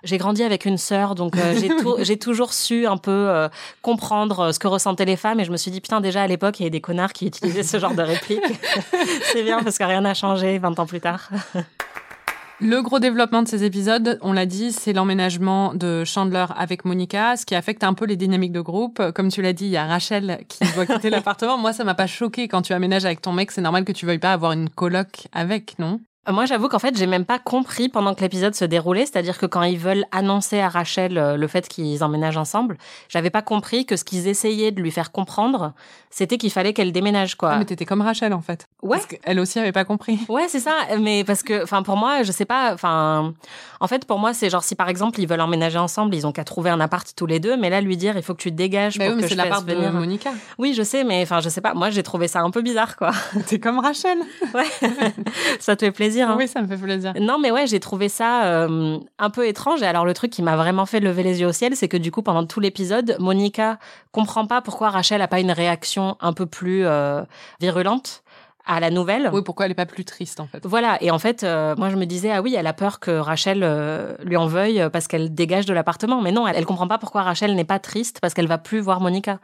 [0.03, 3.48] j'ai grandi avec une sœur, donc j'ai tou- j'ai toujours su un peu
[3.82, 5.39] comprendre ce que ressentaient les femmes.
[5.39, 7.27] Et je me suis dit putain, déjà à l'époque, il y avait des connards qui
[7.27, 8.41] utilisaient ce genre de réplique.
[9.34, 11.30] C'est bien parce que rien n'a changé 20 ans plus tard.
[12.63, 17.36] Le gros développement de ces épisodes, on l'a dit, c'est l'emménagement de Chandler avec Monica,
[17.36, 19.01] ce qui affecte un peu les dynamiques de groupe.
[19.15, 21.57] Comme tu l'as dit, il y a Rachel qui doit quitter l'appartement.
[21.57, 23.50] Moi, ça m'a pas choqué quand tu aménages avec ton mec.
[23.51, 26.01] C'est normal que tu veuilles pas avoir une coloc avec, non?
[26.29, 29.07] Moi, j'avoue qu'en fait, j'ai même pas compris pendant que l'épisode se déroulait.
[29.07, 32.77] C'est-à-dire que quand ils veulent annoncer à Rachel euh, le fait qu'ils emménagent ensemble,
[33.10, 35.74] j'avais pas compris que ce qu'ils essayaient de lui faire comprendre,
[36.12, 37.53] c'était qu'il fallait qu'elle déménage, quoi.
[37.53, 38.68] Ah, Mais t'étais comme Rachel, en fait.
[38.84, 38.98] Ouais.
[38.98, 40.20] Parce qu'elle aussi avait pas compris.
[40.29, 40.75] Ouais, c'est ça.
[41.00, 42.74] Mais parce que, enfin, pour moi, je sais pas.
[42.74, 43.34] Enfin,
[43.81, 46.31] en fait, pour moi, c'est genre si par exemple ils veulent emménager ensemble, ils ont
[46.31, 47.57] qu'à trouver un appart tous les deux.
[47.57, 49.27] Mais là, lui dire, il faut que tu te dégages Bah pour oui, mais que
[49.27, 49.92] c'est je l'appart de venir.
[49.92, 50.31] Monica.
[50.57, 51.74] Oui, je sais, mais enfin, je sais pas.
[51.74, 53.12] Moi, j'ai trouvé ça un peu bizarre, quoi.
[53.48, 54.20] T'es comme Rachel.
[54.53, 54.68] Ouais,
[55.60, 56.10] ça te fait plaisir.
[56.19, 56.35] Hein.
[56.37, 57.13] Oui, ça me fait plaisir.
[57.19, 59.81] Non, mais ouais, j'ai trouvé ça euh, un peu étrange.
[59.81, 61.97] Et alors, le truc qui m'a vraiment fait lever les yeux au ciel, c'est que
[61.97, 63.79] du coup, pendant tout l'épisode, Monica
[64.11, 67.21] comprend pas pourquoi Rachel a pas une réaction un peu plus euh,
[67.59, 68.24] virulente
[68.65, 69.29] à la nouvelle.
[69.33, 71.89] Oui, pourquoi elle est pas plus triste, en fait Voilà, et en fait, euh, moi
[71.89, 75.07] je me disais, ah oui, elle a peur que Rachel euh, lui en veuille parce
[75.07, 76.21] qu'elle dégage de l'appartement.
[76.21, 78.79] Mais non, elle, elle comprend pas pourquoi Rachel n'est pas triste parce qu'elle va plus
[78.79, 79.39] voir Monica.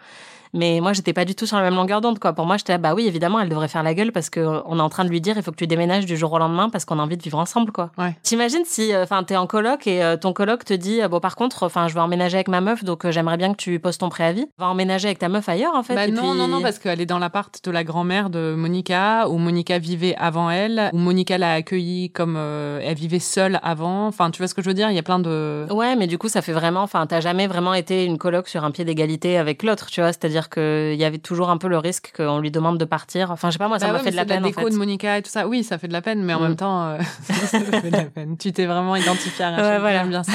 [0.54, 2.34] Mais moi, j'étais pas du tout sur la même longueur d'onde, quoi.
[2.34, 4.60] Pour moi, j'étais là, bah oui, évidemment, elle devrait faire la gueule parce que euh,
[4.78, 6.70] est en train de lui dire, il faut que tu déménages du jour au lendemain
[6.70, 7.92] parce qu'on a envie de vivre ensemble, quoi.
[7.98, 8.16] Ouais.
[8.24, 11.36] T'imagines si, enfin, t'es en coloc et euh, ton coloc te dit, euh, bon, par
[11.36, 13.98] contre, enfin, je vais emménager avec ma meuf, donc euh, j'aimerais bien que tu poses
[13.98, 14.48] ton préavis.
[14.58, 15.96] Va emménager avec ta meuf ailleurs, en fait.
[15.96, 18.54] Bah et non, puis- non, non, parce qu'elle est dans l'appart de la grand-mère de
[18.56, 23.60] Monica, où Monica vivait avant elle, où Monica l'a accueillie comme euh, elle vivait seule
[23.64, 24.08] avant.
[24.08, 24.90] Enfin, tu vois ce que je veux dire?
[24.90, 25.66] Il y a plein de...
[25.72, 28.64] Ouais, mais du coup, ça fait vraiment, enfin, t'as jamais vraiment été une coloc sur
[28.64, 30.10] un pied d'égalité avec l'autre, tu vois?
[30.14, 33.32] C'est-à-dire qu'il y avait toujours un peu le risque qu'on lui demande de partir.
[33.32, 34.62] Enfin, je sais pas, moi, ça Bah m'a ouais, fait de la peine, en déco
[34.62, 34.70] fait.
[34.70, 35.48] de Monica et tout ça.
[35.48, 36.44] Oui, ça fait de la peine, mais en Mm.
[36.44, 38.38] même temps, euh, ça fait de la peine.
[38.38, 39.66] Tu t'es vraiment identifiée à Rachel.
[39.66, 40.00] Ouais, voilà.
[40.02, 40.32] J'aime bien ça.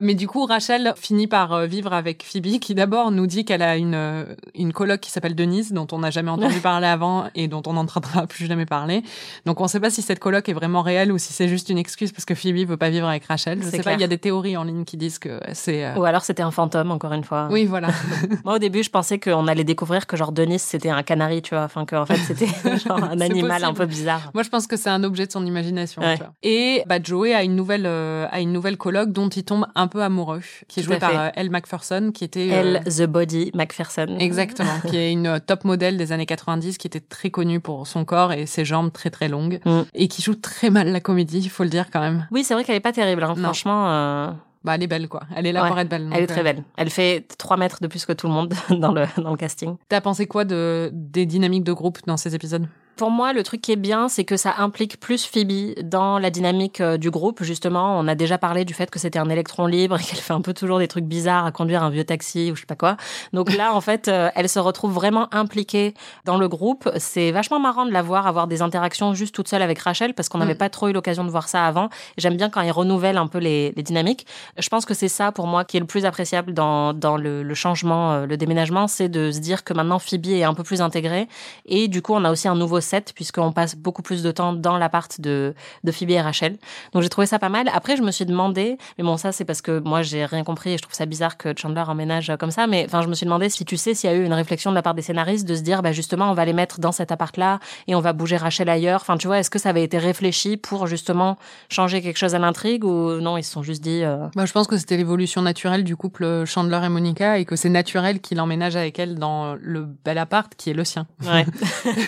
[0.00, 3.62] Mais du coup, Rachel finit par euh, vivre avec Phoebe, qui d'abord nous dit qu'elle
[3.62, 7.26] a une euh, une coloc qui s'appelle Denise, dont on n'a jamais entendu parler avant
[7.34, 9.02] et dont on n'entendra plus jamais parler.
[9.46, 11.68] Donc, on ne sait pas si cette coloc est vraiment réelle ou si c'est juste
[11.68, 13.60] une excuse parce que Phoebe veut pas vivre avec Rachel.
[13.62, 13.92] Je sais pas.
[13.94, 15.84] Il y a des théories en ligne qui disent que c'est.
[15.84, 17.48] euh, Ou alors c'était un fantôme, encore une fois.
[17.50, 17.88] Oui, voilà.
[18.44, 21.42] Moi, au début, je pensais qu'on on allait découvrir que genre Denis c'était un canari,
[21.42, 22.46] tu vois, enfin que en fait c'était
[22.86, 24.30] genre un animal un peu bizarre.
[24.34, 26.02] Moi, je pense que c'est un objet de son imagination.
[26.02, 26.16] Ouais.
[26.16, 26.32] tu vois.
[26.42, 29.86] Et bah, Joey a une nouvelle, euh, a une nouvelle coloc dont il tombe un
[29.88, 33.50] peu amoureux, qui est jouée par euh, Elle Macpherson, qui était euh, Elle, The Body,
[33.54, 34.16] Macpherson.
[34.18, 37.86] exactement, qui est une euh, top modèle des années 90, qui était très connue pour
[37.86, 39.80] son corps et ses jambes très très longues, Mm.
[39.94, 42.26] et qui joue très mal la comédie, il faut le dire quand même.
[42.30, 43.22] Oui, c'est vrai qu'elle est pas terrible.
[43.24, 43.34] hein.
[43.36, 44.30] Franchement, euh,
[44.64, 45.22] Bah, elle est belle quoi.
[45.34, 45.68] Elle est là Ouais.
[45.68, 46.08] pour être belle.
[46.12, 46.62] elle est très euh, belle.
[46.76, 49.76] Elle fait 3 mètres de plus que tout le monde dans le, dans le casting.
[49.88, 52.66] T'as pensé quoi de des dynamiques de groupe dans ces épisodes?
[52.96, 56.30] Pour moi, le truc qui est bien, c'est que ça implique plus Phoebe dans la
[56.30, 57.42] dynamique euh, du groupe.
[57.42, 60.32] Justement, on a déjà parlé du fait que c'était un électron libre et qu'elle fait
[60.34, 62.76] un peu toujours des trucs bizarres à conduire un vieux taxi ou je sais pas
[62.76, 62.96] quoi.
[63.32, 66.90] Donc là, en fait, euh, elle se retrouve vraiment impliquée dans le groupe.
[66.98, 70.28] C'est vachement marrant de la voir avoir des interactions juste toute seule avec Rachel parce
[70.28, 70.58] qu'on n'avait Mm.
[70.58, 71.88] pas trop eu l'occasion de voir ça avant.
[72.18, 74.26] J'aime bien quand ils renouvellent un peu les, les dynamiques.
[74.58, 77.42] Je pense que c'est ça pour moi qui est le plus appréciable dans, dans le,
[77.42, 80.62] le changement, euh, le déménagement, c'est de se dire que maintenant Phoebe est un peu
[80.62, 81.26] plus intégrée
[81.66, 84.52] et du coup on a aussi un nouveau set puisqu'on passe beaucoup plus de temps
[84.52, 86.58] dans l'appart de, de Phoebe et Rachel.
[86.92, 87.70] Donc j'ai trouvé ça pas mal.
[87.72, 90.72] Après je me suis demandé, mais bon ça c'est parce que moi j'ai rien compris
[90.72, 93.24] et je trouve ça bizarre que Chandler emménage comme ça, mais enfin je me suis
[93.24, 95.48] demandé si tu sais s'il y a eu une réflexion de la part des scénaristes
[95.48, 98.00] de se dire bah justement on va les mettre dans cet appart là et on
[98.00, 99.00] va bouger Rachel ailleurs.
[99.00, 101.38] Enfin tu vois est-ce que ça avait été réfléchi pour justement
[101.70, 104.52] changer quelque chose à l'intrigue ou non ils se sont juste dit euh, Bah, je
[104.52, 108.40] pense que c'était l'évolution naturelle du couple Chandler et Monica et que c'est naturel qu'il
[108.40, 111.06] emménage avec elle dans le bel appart qui est le sien.
[111.24, 111.46] Ouais.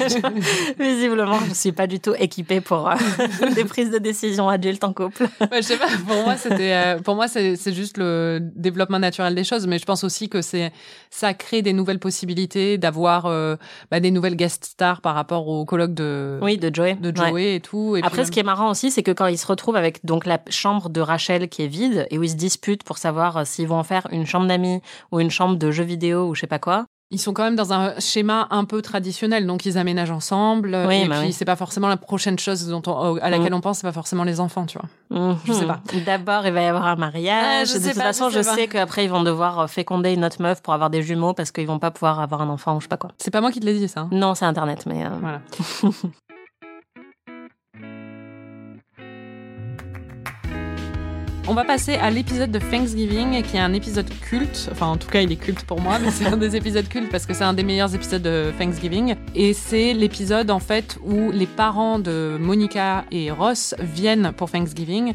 [0.79, 2.95] Visiblement, je suis pas du tout équipée pour euh,
[3.55, 5.25] des prises de décision adultes en couple.
[5.41, 5.87] Ouais, je sais pas.
[6.07, 9.67] Pour moi, c'était, euh, pour moi, c'est, c'est juste le développement naturel des choses.
[9.67, 10.73] Mais je pense aussi que c'est,
[11.11, 13.57] ça crée des nouvelles possibilités d'avoir euh,
[13.91, 16.95] bah, des nouvelles guest stars par rapport au colloque de, Oui, de Joey.
[16.95, 17.29] de Ouais.
[17.31, 17.97] Joey et tout.
[17.97, 20.27] Et Après, ce qui est marrant aussi, c'est que quand ils se retrouvent avec donc
[20.27, 23.69] la chambre de Rachel qui est vide et où ils se disputent pour savoir s'ils
[23.69, 24.81] vont en faire une chambre d'amis
[25.13, 26.87] ou une chambre de jeux vidéo ou je sais pas quoi.
[27.15, 30.77] Ils sont quand même dans un schéma un peu traditionnel, donc ils aménagent ensemble.
[30.89, 31.33] Oui, et bah puis oui.
[31.33, 34.25] c'est pas forcément la prochaine chose dont on- à laquelle on pense, c'est pas forcément
[34.25, 35.37] les enfants, tu vois.
[35.47, 35.81] Je sais pas.
[36.05, 37.45] D'abord, il va y avoir un mariage.
[37.63, 40.25] Ah, je de toute pas, façon, je sais qu'après, ils vont devoir euh, féconder une
[40.25, 42.81] autre meuf pour avoir des jumeaux parce qu'ils vont pas pouvoir avoir un enfant ou
[42.81, 43.11] je sais pas quoi.
[43.19, 44.01] C'est pas moi qui te l'ai dit ça.
[44.01, 44.09] hein.
[44.11, 45.05] Non, c'est Internet, mais...
[45.05, 45.41] euh, Voilà.
[51.47, 54.71] On va passer à l'épisode de Thanksgiving, qui est un épisode culte.
[54.73, 57.11] Enfin, en tout cas, il est culte pour moi, mais c'est un des épisodes cultes
[57.11, 59.15] parce que c'est un des meilleurs épisodes de Thanksgiving.
[59.35, 65.13] Et c'est l'épisode, en fait, où les parents de Monica et Ross viennent pour Thanksgiving.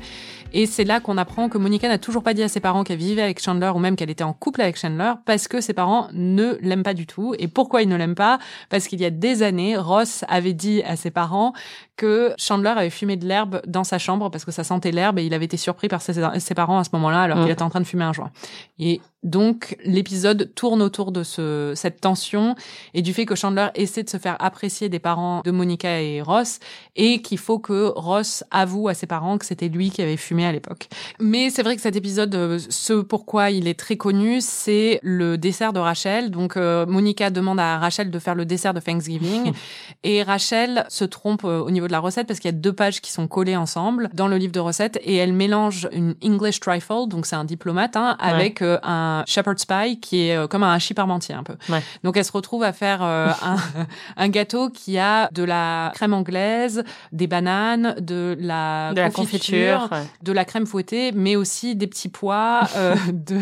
[0.54, 2.98] Et c'est là qu'on apprend que Monica n'a toujours pas dit à ses parents qu'elle
[2.98, 6.08] vivait avec Chandler ou même qu'elle était en couple avec Chandler parce que ses parents
[6.14, 7.36] ne l'aiment pas du tout.
[7.38, 8.40] Et pourquoi ils ne l'aiment pas?
[8.70, 11.54] Parce qu'il y a des années, Ross avait dit à ses parents
[12.00, 15.26] que Chandler avait fumé de l'herbe dans sa chambre parce que ça sentait l'herbe et
[15.26, 17.42] il avait été surpris par ses, ses parents à ce moment-là alors Mm.
[17.44, 18.32] qu'il était en train de fumer un joint.
[18.80, 22.56] Et donc l'épisode tourne autour de ce, cette tension
[22.94, 26.22] et du fait que Chandler essaie de se faire apprécier des parents de Monica et
[26.22, 26.60] Ross
[26.96, 30.46] et qu'il faut que Ross avoue à ses parents que c'était lui qui avait fumé
[30.46, 30.88] à l'époque.
[31.20, 35.38] Mais c'est vrai que cet épisode, euh, ce pourquoi il est très connu, c'est le
[35.38, 36.32] dessert de Rachel.
[36.32, 39.52] Donc euh, Monica demande à Rachel de faire le dessert de Thanksgiving
[40.06, 42.72] et Rachel se trompe euh, au niveau de la recette parce qu'il y a deux
[42.72, 46.62] pages qui sont collées ensemble dans le livre de recettes et elle mélange une English
[46.62, 50.64] trifle, donc c'est un diplomate, hein, avec euh, un shepherd's pie qui est euh, comme
[50.64, 51.56] un hachis parmentier un peu.
[51.68, 51.82] Ouais.
[52.04, 53.58] Donc elle se retrouve à faire euh, un,
[54.18, 59.90] un gâteau qui a de la crème anglaise, des bananes, de la de la confiture,
[59.92, 60.04] ouais.
[60.24, 63.40] de la crème fouettée, mais aussi des petits pois, euh, de,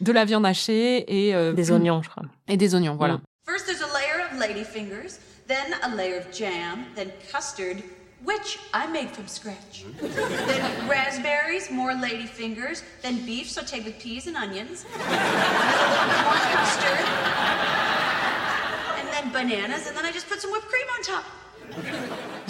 [0.00, 2.22] de la viande hachée et, euh, Des oignons, je crois.
[2.48, 2.94] et des oignons.
[2.96, 3.14] Voilà.
[3.14, 3.20] Mm.
[3.48, 5.18] First, there's a layer of ladyfingers,
[5.50, 7.82] then a layer of jam, then custard,
[8.22, 9.84] which I made from scratch.
[10.00, 15.00] then raspberries, more ladyfingers, then beef sauteed with peas and onions, more
[16.54, 17.04] custard,
[18.98, 21.24] and then bananas, and then I just put some whipped cream on top.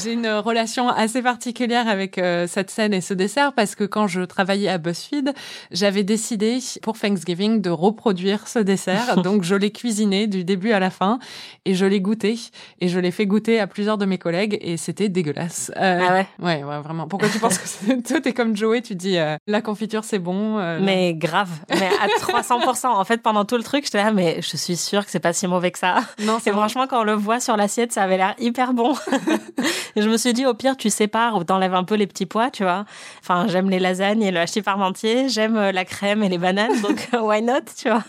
[0.03, 4.07] J'ai une relation assez particulière avec euh, cette scène et ce dessert parce que quand
[4.07, 5.35] je travaillais à BuzzFeed,
[5.73, 9.17] j'avais décidé pour Thanksgiving de reproduire ce dessert.
[9.23, 11.19] Donc je l'ai cuisiné du début à la fin
[11.67, 12.39] et je l'ai goûté
[12.81, 15.71] et je l'ai fait goûter à plusieurs de mes collègues et c'était dégueulasse.
[15.77, 16.27] Euh, Ah ouais?
[16.39, 17.07] Ouais, ouais, vraiment.
[17.07, 20.57] Pourquoi tu penses que toi t'es comme Joey, tu dis euh, la confiture c'est bon.
[20.81, 22.87] Mais grave, mais à 300%.
[22.87, 25.35] En fait, pendant tout le truc, j'étais là, mais je suis sûre que c'est pas
[25.35, 25.97] si mauvais que ça.
[26.21, 28.95] non, c'est franchement, quand on le voit sur l'assiette, ça avait l'air hyper bon.
[29.97, 32.51] Je me suis dit, au pire, tu sépares ou t'enlèves un peu les petits pois,
[32.51, 32.85] tu vois.
[33.23, 36.81] Enfin, j'aime les lasagnes et le hachis parmentier, j'aime euh, la crème et les bananes,
[36.83, 38.05] donc euh, why not, tu vois.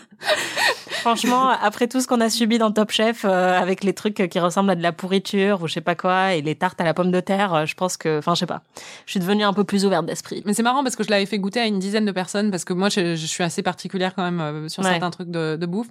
[1.00, 4.38] Franchement, après tout ce qu'on a subi dans Top Chef, euh, avec les trucs qui
[4.38, 6.94] ressemblent à de la pourriture ou je sais pas quoi, et les tartes à la
[6.94, 8.62] pomme de terre, euh, je pense que, enfin, je sais pas.
[9.06, 10.42] Je suis devenue un peu plus ouverte d'esprit.
[10.46, 12.64] Mais c'est marrant parce que je l'avais fait goûter à une dizaine de personnes parce
[12.64, 14.90] que moi, je, je suis assez particulière quand même euh, sur Ouais.
[14.90, 15.88] certains trucs de, de bouffe.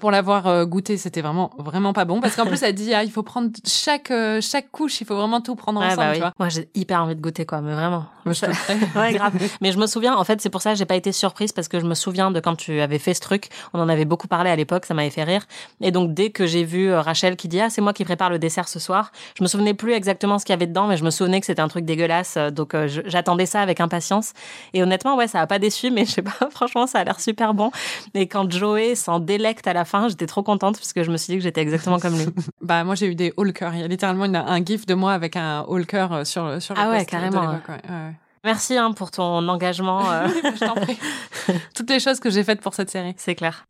[0.00, 3.04] Pour l'avoir euh, goûté, c'était vraiment vraiment pas bon parce qu'en plus elle dit ah
[3.04, 6.06] il faut prendre chaque euh, chaque couche, il faut vraiment tout prendre Ouais, ensemble, bah
[6.08, 6.20] tu oui.
[6.20, 6.32] vois.
[6.38, 8.06] Moi, j'ai hyper envie de goûter, quoi, mais vraiment.
[8.24, 8.44] Moi, je
[8.98, 9.32] ouais, grave.
[9.60, 11.68] Mais je me souviens, en fait, c'est pour ça que j'ai pas été surprise parce
[11.68, 13.48] que je me souviens de quand tu avais fait ce truc.
[13.72, 15.46] On en avait beaucoup parlé à l'époque, ça m'avait fait rire.
[15.80, 18.30] Et donc, dès que j'ai vu euh, Rachel qui dit, ah, c'est moi qui prépare
[18.30, 20.96] le dessert ce soir, je me souvenais plus exactement ce qu'il y avait dedans, mais
[20.96, 22.36] je me souvenais que c'était un truc dégueulasse.
[22.52, 24.32] Donc, euh, j'attendais ça avec impatience.
[24.74, 27.20] Et honnêtement, ouais, ça a pas déçu, mais je sais pas, franchement, ça a l'air
[27.20, 27.70] super bon.
[28.14, 31.16] Et quand Joey s'en délecte à la fin, j'étais trop contente parce que je me
[31.18, 32.26] suis dit que j'étais exactement comme lui.
[32.62, 33.74] Bah moi j'ai eu des cœurs.
[33.74, 36.62] Il y a littéralement une- un gif de moi avec un haul cœur euh, sur
[36.62, 38.14] sur le Ah ouais, carrément, l'époque, ouais, ouais, ouais.
[38.44, 40.10] Merci hein, pour ton engagement.
[40.10, 40.98] euh, Je t'en prie.
[41.74, 43.14] Toutes les choses que j'ai faites pour cette série.
[43.18, 43.66] c'est clair.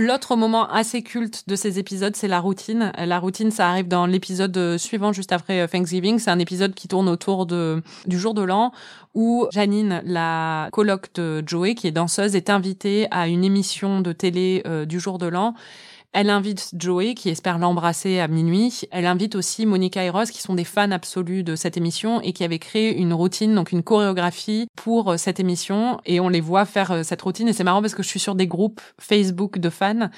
[0.00, 2.92] L'autre moment assez culte de ces épisodes, c'est la routine.
[2.96, 6.20] La routine, ça arrive dans l'épisode euh, suivant, juste après euh, Thanksgiving.
[6.20, 8.70] C'est un épisode qui tourne autour de, du jour de l'an,
[9.14, 14.12] où Janine, la coloc de Joey, qui est danseuse, est invitée à une émission de
[14.12, 15.54] télé euh, du jour de l'an.
[16.14, 18.80] Elle invite Joey, qui espère l'embrasser à minuit.
[18.90, 22.32] Elle invite aussi Monica et Ross, qui sont des fans absolus de cette émission et
[22.32, 26.00] qui avaient créé une routine, donc une chorégraphie pour euh, cette émission.
[26.06, 27.46] Et on les voit faire euh, cette routine.
[27.48, 30.08] Et c'est marrant parce que je suis sur des groupes Facebook de fans.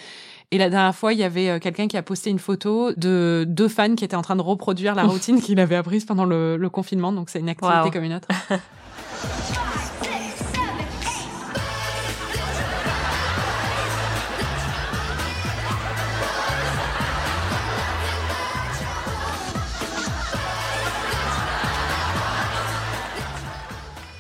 [0.52, 3.44] Et la dernière fois, il y avait euh, quelqu'un qui a posté une photo de
[3.48, 6.56] deux fans qui étaient en train de reproduire la routine qu'il avait apprise pendant le,
[6.56, 7.12] le confinement.
[7.12, 7.90] Donc c'est une activité Wow.
[7.90, 8.28] comme une autre.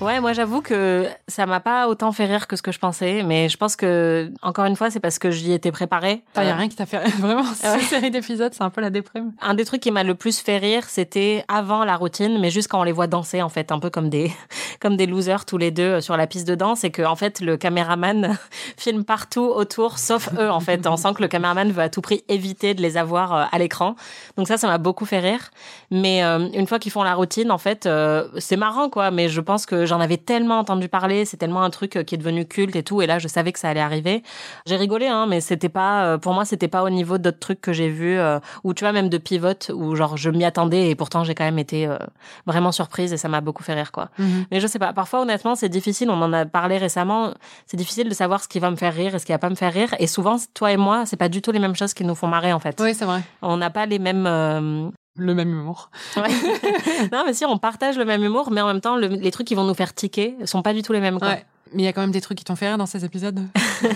[0.00, 3.22] Ouais, moi j'avoue que ça m'a pas autant fait rire que ce que je pensais,
[3.22, 6.22] mais je pense que encore une fois c'est parce que j'y étais préparée.
[6.36, 8.80] Il y a Euh, rien qui t'a fait vraiment cette série d'épisodes, c'est un peu
[8.80, 9.32] la déprime.
[9.42, 12.68] Un des trucs qui m'a le plus fait rire, c'était avant la routine, mais juste
[12.68, 14.32] quand on les voit danser en fait, un peu comme des
[14.80, 17.14] comme des losers tous les deux euh, sur la piste de danse, et que en
[17.16, 18.38] fait le caméraman
[18.78, 20.86] filme partout autour, sauf eux en fait.
[20.86, 23.58] On sent que le caméraman veut à tout prix éviter de les avoir euh, à
[23.58, 23.96] l'écran.
[24.38, 25.50] Donc ça, ça m'a beaucoup fait rire.
[25.90, 29.10] Mais euh, une fois qu'ils font la routine, en fait, euh, c'est marrant quoi.
[29.10, 32.14] Mais je pense que j'en avais tellement entendu parler, c'est tellement un truc euh, qui
[32.14, 33.02] est devenu culte et tout.
[33.02, 34.22] Et là, je savais que ça allait arriver.
[34.66, 37.60] J'ai rigolé, hein, mais c'était pas, euh, pour moi, c'était pas au niveau d'autres trucs
[37.60, 40.88] que j'ai vus, euh, ou tu vois même de Pivot, où genre je m'y attendais
[40.88, 41.98] et pourtant j'ai quand même été euh,
[42.46, 44.08] vraiment surprise et ça m'a beaucoup fait rire quoi.
[44.50, 47.34] Mais je sais pas, parfois honnêtement c'est difficile, on en a parlé récemment,
[47.66, 49.50] c'est difficile de savoir ce qui va me faire rire et ce qui va pas
[49.50, 49.94] me faire rire.
[49.98, 52.28] Et souvent, toi et moi, c'est pas du tout les mêmes choses qui nous font
[52.28, 52.78] marrer en fait.
[52.80, 53.20] Oui, c'est vrai.
[53.42, 54.26] On n'a pas les mêmes.
[54.26, 54.88] euh,
[55.20, 55.90] Le même humour.
[56.16, 56.22] Ouais.
[57.12, 59.46] non, mais si, on partage le même humour, mais en même temps, le- les trucs
[59.46, 61.18] qui vont nous faire tiquer sont pas du tout les mêmes.
[61.18, 61.28] Quoi.
[61.28, 61.44] Ouais.
[61.72, 63.40] Mais il y a quand même des trucs qui t'ont fait rire dans ces épisodes.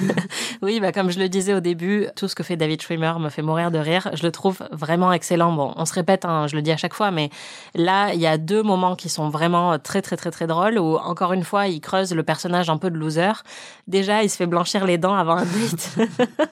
[0.63, 3.29] Oui, bah, comme je le disais au début, tout ce que fait David Schwimmer me
[3.29, 4.09] fait mourir de rire.
[4.15, 5.53] Je le trouve vraiment excellent.
[5.53, 7.29] Bon, on se répète, hein, je le dis à chaque fois, mais
[7.75, 10.97] là, il y a deux moments qui sont vraiment très, très, très, très drôles où,
[10.97, 13.33] encore une fois, il creuse le personnage un peu de loser.
[13.89, 15.97] Déjà, il se fait blanchir les dents avant un date.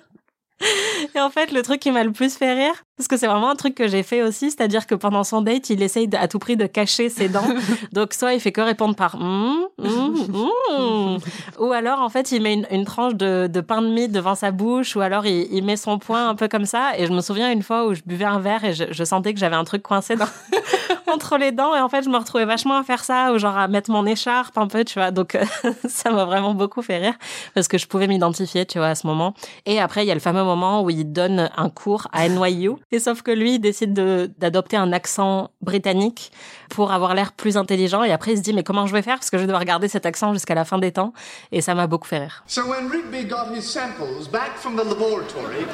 [1.15, 3.51] Et en fait, le truc qui m'a le plus fait rire, parce que c'est vraiment
[3.51, 6.39] un truc que j'ai fait aussi, c'est-à-dire que pendant son date, il essaye à tout
[6.39, 7.43] prix de cacher ses dents.
[7.93, 11.19] Donc, soit il fait que répondre par Hum, hum, hum
[11.59, 14.35] ou alors en fait il met une, une tranche de, de pain de mie devant
[14.35, 16.93] sa bouche, ou alors il, il met son poing un peu comme ça.
[16.99, 19.35] Et je me souviens une fois où je buvais un verre et je, je sentais
[19.35, 20.27] que j'avais un truc coincé dans,
[21.13, 23.57] entre les dents, et en fait je me retrouvais vachement à faire ça, ou genre
[23.57, 25.11] à mettre mon écharpe un peu, tu vois.
[25.11, 25.37] Donc
[25.89, 27.15] ça m'a vraiment beaucoup fait rire
[27.55, 29.35] parce que je pouvais m'identifier, tu vois, à ce moment.
[29.67, 32.73] Et après il y a le fameux moment où il donne un cours à NYU,
[32.93, 36.31] et sauf que lui il décide de- d'adopter un accent britannique
[36.69, 39.17] pour avoir l'air plus intelligent, et après il se dit mais comment je vais faire?
[39.17, 41.13] Parce que je dois regarder cet accent jusqu'à la fin des temps,
[41.51, 42.45] et ça m'a beaucoup fait rire.
[42.47, 45.67] So when Rigby got his samples back from the laboratory,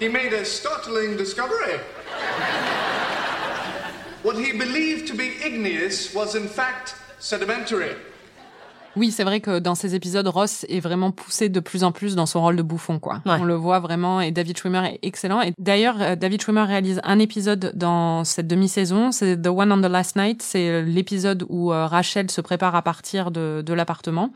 [0.00, 1.80] he made a startling discovery.
[4.24, 7.96] What he believed to be igneous was in fact sedimentary.
[8.96, 12.14] Oui, c'est vrai que dans ces épisodes, Ross est vraiment poussé de plus en plus
[12.14, 13.22] dans son rôle de bouffon, quoi.
[13.26, 13.36] Ouais.
[13.40, 15.40] On le voit vraiment, et David Schwimmer est excellent.
[15.40, 19.80] Et d'ailleurs, euh, David Schwimmer réalise un épisode dans cette demi-saison, c'est The One on
[19.80, 24.30] the Last Night, c'est l'épisode où euh, Rachel se prépare à partir de, de l'appartement.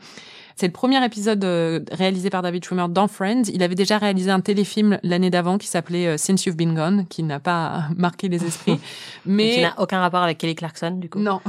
[0.59, 3.43] C'est le premier épisode euh, réalisé par David Schwimmer dans Friends.
[3.53, 7.05] Il avait déjà réalisé un téléfilm l'année d'avant qui s'appelait euh, Since You've Been Gone,
[7.07, 8.79] qui n'a pas marqué les esprits.
[9.25, 9.37] Mais...
[9.37, 11.19] Mais Qui n'a aucun rapport avec Kelly Clarkson, du coup.
[11.19, 11.41] non.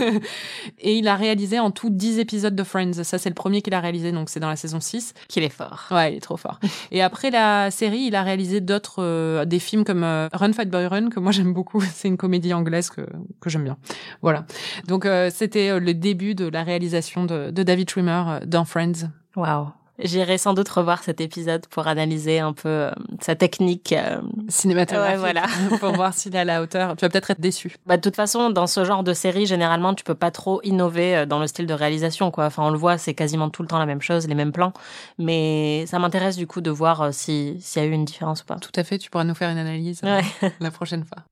[0.80, 3.04] et il a réalisé en tout 10 épisodes de Friends.
[3.04, 5.14] Ça, c'est le premier qu'il a réalisé, donc c'est dans la saison 6.
[5.28, 5.86] Qu'il est fort.
[5.90, 6.60] Ouais, il est trop fort.
[6.90, 10.68] et après la série, il a réalisé d'autres, euh, des films comme euh, Run Fight
[10.68, 11.80] Boy Run, que moi j'aime beaucoup.
[11.94, 13.06] C'est une comédie anglaise que,
[13.40, 13.78] que j'aime bien.
[14.20, 14.44] Voilà.
[14.88, 19.08] Donc euh, c'était le début de la réalisation de, de David Schwimmer euh, dans Friends.
[19.36, 19.68] Waouh.
[19.98, 23.92] J'irai sans doute revoir cet épisode pour analyser un peu euh, sa technique.
[23.92, 24.20] euh.
[24.48, 25.12] Cinématographique.
[25.12, 25.44] Ouais, voilà.
[25.80, 26.96] pour voir s'il est à la hauteur.
[26.96, 27.76] Tu vas peut-être être déçu.
[27.86, 31.18] Bah, de toute façon, dans ce genre de série, généralement, tu peux pas trop innover
[31.18, 32.46] euh, dans le style de réalisation, quoi.
[32.46, 34.72] Enfin, on le voit, c'est quasiment tout le temps la même chose, les mêmes plans.
[35.18, 38.46] Mais ça m'intéresse du coup de voir si s'il y a eu une différence ou
[38.46, 38.56] pas.
[38.56, 40.20] Tout à fait, tu pourras nous faire une analyse euh,
[40.58, 41.22] la prochaine fois.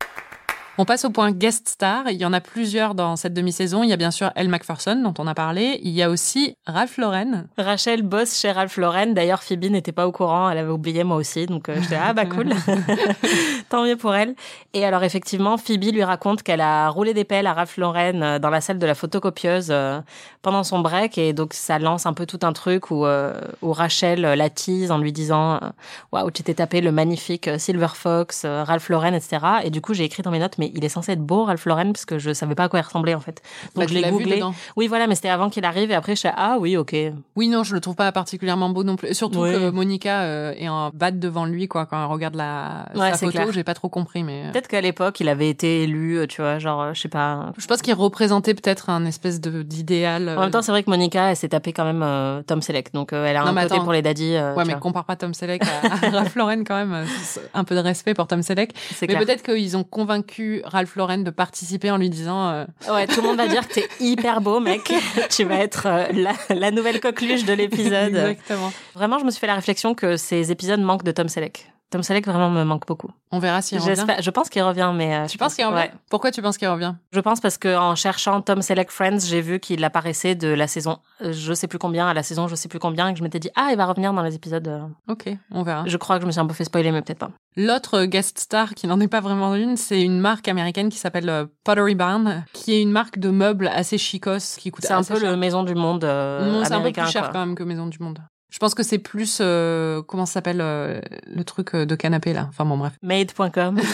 [0.79, 2.11] On passe au point guest star.
[2.11, 3.83] Il y en a plusieurs dans cette demi-saison.
[3.83, 5.79] Il y a bien sûr Elle Macpherson, dont on a parlé.
[5.83, 7.45] Il y a aussi Ralph Lauren.
[7.59, 9.09] Rachel bosse chez Ralph Lauren.
[9.09, 10.49] D'ailleurs, Phoebe n'était pas au courant.
[10.49, 11.47] Elle avait oublié moi aussi.
[11.47, 12.51] Donc, euh, j'étais, ah, bah, cool.
[13.69, 14.35] Tant mieux pour elle.
[14.73, 18.39] Et alors, effectivement, Phoebe lui raconte qu'elle a roulé des pelles à Ralph Lauren euh,
[18.39, 20.01] dans la salle de la photocopieuse euh,
[20.43, 21.19] pendant son break.
[21.19, 24.91] Et donc, ça lance un peu tout un truc où, euh, où Rachel la tease
[24.91, 25.61] en lui disant,
[26.13, 29.39] waouh, tu t'es tapé le magnifique Silver Fox, Ralph Lauren, etc.
[29.65, 31.65] Et du coup, j'ai écrit dans mes notes, mais il est censé être beau, Ralph
[31.67, 33.43] Lauren, parce que je savais pas à quoi il ressemblait, en fait.
[33.75, 34.41] Bah, Donc, tu je l'ai googlé.
[34.77, 35.91] Oui, voilà, mais c'était avant qu'il arrive.
[35.91, 36.95] Et après, je suis ah oui, ok.
[37.35, 39.13] Oui, non, je le trouve pas particulièrement beau non plus.
[39.15, 39.53] Surtout Oui.
[39.53, 43.27] que Monica euh, est en batte devant lui, quoi, quand elle regarde la Ouais, sa
[43.27, 43.51] photo.
[43.51, 44.45] J'ai pas trop compris, mais.
[44.47, 47.53] euh, Peut-être qu'à l'époque, il avait été élu, euh, tu vois, genre, je sais pas.
[47.59, 50.29] Je pense qu'il représentait peut-être un espèce de d'idéal.
[50.37, 52.93] En même temps, c'est vrai que Monica, elle s'est tapé quand même euh, Tom Selleck,
[52.93, 53.85] donc euh, elle a Non, un côté attends.
[53.85, 54.35] pour les daddies.
[54.35, 54.75] Ouais, mais vois.
[54.81, 57.07] compare pas Tom Selleck à, à Ralph Lauren quand même.
[57.55, 58.75] Un peu de respect pour Tom Selleck.
[59.03, 63.21] Mais peut-être qu'ils ont convaincu Ralph Lauren de participer en lui disant euh, Ouais, tout
[63.21, 64.93] le monde va dire que t'es hyper beau, mec.
[65.31, 68.15] tu vas être euh, la, la nouvelle coqueluche de l'épisode.
[68.17, 68.73] Exactement.
[68.95, 71.71] Vraiment, je me suis fait la réflexion que ces épisodes manquent de Tom Selleck.
[71.91, 73.11] Tom Selleck vraiment me manque beaucoup.
[73.33, 74.07] On verra s'il revient.
[74.21, 75.77] Je pense qu'il revient, mais euh, Tu je penses qu'il revient?
[75.77, 75.93] ouais.
[76.09, 76.95] Pourquoi tu penses qu'il revient?
[77.13, 80.67] Je pense parce que en cherchant Tom Selleck Friends, j'ai vu qu'il apparaissait de la
[80.69, 83.19] saison, euh, je sais plus combien à la saison, je sais plus combien, et que
[83.19, 84.67] je m'étais dit ah il va revenir dans les épisodes.
[84.69, 84.83] euh.
[85.09, 85.83] Ok, on verra.
[85.87, 87.31] Je crois que je me suis un peu fait spoiler, mais peut-être pas.
[87.57, 91.49] L'autre guest star qui n'en est pas vraiment une, c'est une marque américaine qui s'appelle
[91.65, 95.13] Pottery Barn, qui est une marque de meubles assez chicos qui coûte C'est un assez
[95.15, 95.31] peu cher.
[95.31, 97.33] le maison du monde euh, Non, c'est un peu plus cher quoi.
[97.33, 98.21] quand même que Maison du Monde.
[98.51, 102.33] Je pense que c'est plus euh, comment ça s'appelle euh, le truc euh, de canapé
[102.33, 102.47] là.
[102.49, 102.93] Enfin bon bref.
[103.03, 103.79] Made.com.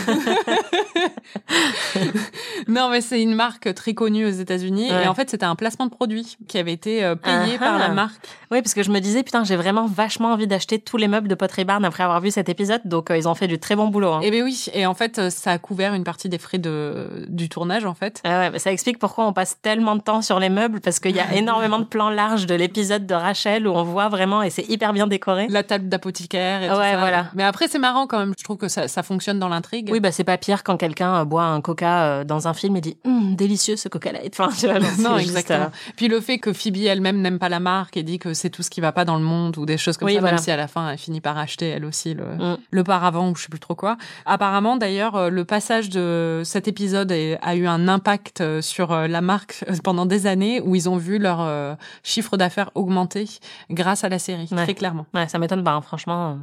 [2.68, 5.04] Non mais c'est une marque très connue aux États-Unis Ouais.
[5.04, 7.78] et en fait c'était un placement de produit qui avait été euh, payé Ah par
[7.78, 7.94] la ah.
[7.94, 8.16] marque.
[8.50, 11.28] oui, parce que je me disais, putain, j'ai vraiment vachement envie d'acheter tous les meubles
[11.28, 12.80] de Pottery Barn après avoir vu cet épisode.
[12.84, 14.12] Donc, euh, ils ont fait du très bon boulot.
[14.12, 14.20] hein.
[14.22, 17.48] Et ben oui et en fait ça a couvert une partie des frais de du
[17.48, 18.20] tournage en fait.
[18.24, 21.14] Ah ouais, ça explique pourquoi on passe tellement de temps sur les meubles, parce qu'il
[21.16, 24.50] y a énormément de plans larges de l'épisode de Rachel où on voit vraiment, et
[24.50, 25.46] c'est hyper bien décoré.
[25.48, 26.98] La table d'apothicaire et tout Ouais, ça.
[26.98, 27.26] voilà.
[27.34, 28.32] Mais après c'est marrant quand même.
[28.38, 29.88] Je trouve que ça, ça fonctionne dans l'intrigue.
[29.92, 32.76] Oui, bah c'est pas pire quand quelqu'un euh, boit un coca euh, dans un film
[32.76, 34.34] et dit Hum, délicieux ce coca light.
[34.38, 35.64] Enfin, tu vois, Non, juste, exactement.
[35.66, 38.50] euh, Puis le fait que Phoebe elle-même n'aime pas la marque et dit que c'est
[38.50, 40.34] tout ce qui va pas dans le monde ou des choses comme Oui, ça, voilà.
[40.36, 42.56] même si à la fin elle finit par acheter elle aussi le, Mm.
[42.70, 43.96] le paravent ou je sais plus trop quoi.
[44.26, 50.06] Apparemment d'ailleurs le passage de cet épisode a eu un impact sur la marque pendant
[50.06, 53.26] des années où ils ont vu leur chiffre d'affaires augmenter
[53.70, 54.64] grâce à la série, Ouais.
[54.64, 55.06] très clairement.
[55.14, 56.38] Ouais, ça m'étonne pas, hein, franchement.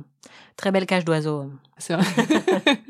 [0.58, 1.52] Très belle cage d'oiseau.
[1.78, 2.06] C'est vrai.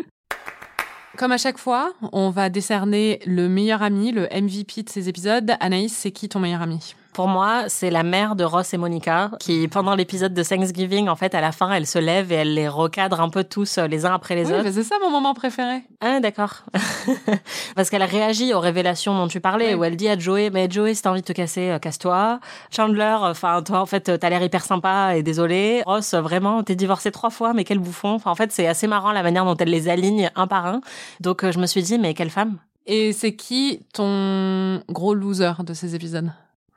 [1.17, 5.51] Comme à chaque fois, on va décerner le meilleur ami, le MVP de ces épisodes.
[5.59, 6.95] Anaïs, c'est qui ton meilleur ami?
[7.13, 11.15] Pour moi, c'est la mère de Ross et Monica qui, pendant l'épisode de Thanksgiving, en
[11.15, 13.85] fait, à la fin, elle se lève et elle les recadre un peu tous euh,
[13.87, 14.71] les uns après les Oui, autres.
[14.71, 15.83] c'est ça mon moment préféré.
[16.01, 16.63] Ah, d'accord.
[17.75, 19.79] Parce qu'elle réagit aux révélations dont tu parlais, Oui.
[19.79, 22.39] où elle dit à Joey, mais Joey, si t'as envie de te casser, euh, casse-toi.
[22.75, 25.83] Chandler, enfin, toi, en fait, euh, t'as l'air hyper sympa et désolé.
[25.85, 28.09] Ross, euh, vraiment, t'es divorcé trois fois, mais quel bouffon.
[28.15, 30.81] Enfin, en fait, c'est assez marrant la manière dont elle les aligne un par un.
[31.19, 32.57] Donc, euh, je me suis dit, mais quelle femme?
[32.87, 36.31] Et c'est qui ton gros loser de ces épisodes?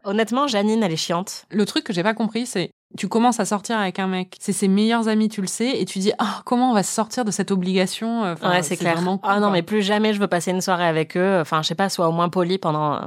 [0.06, 1.44] Honnêtement, Janine, elle est chiante.
[1.50, 4.52] Le truc que j'ai pas compris, c'est tu commences à sortir avec un mec, c'est
[4.52, 7.24] ses meilleurs amis, tu le sais, et tu dis ah comment on va se sortir
[7.24, 9.02] de cette obligation euh, enfin, ouais, c'est clair.
[9.04, 11.40] con, ah non, mais plus jamais je veux passer une soirée avec eux.
[11.40, 12.94] Enfin, je sais pas, soit au moins poli pendant.
[12.94, 12.98] euh,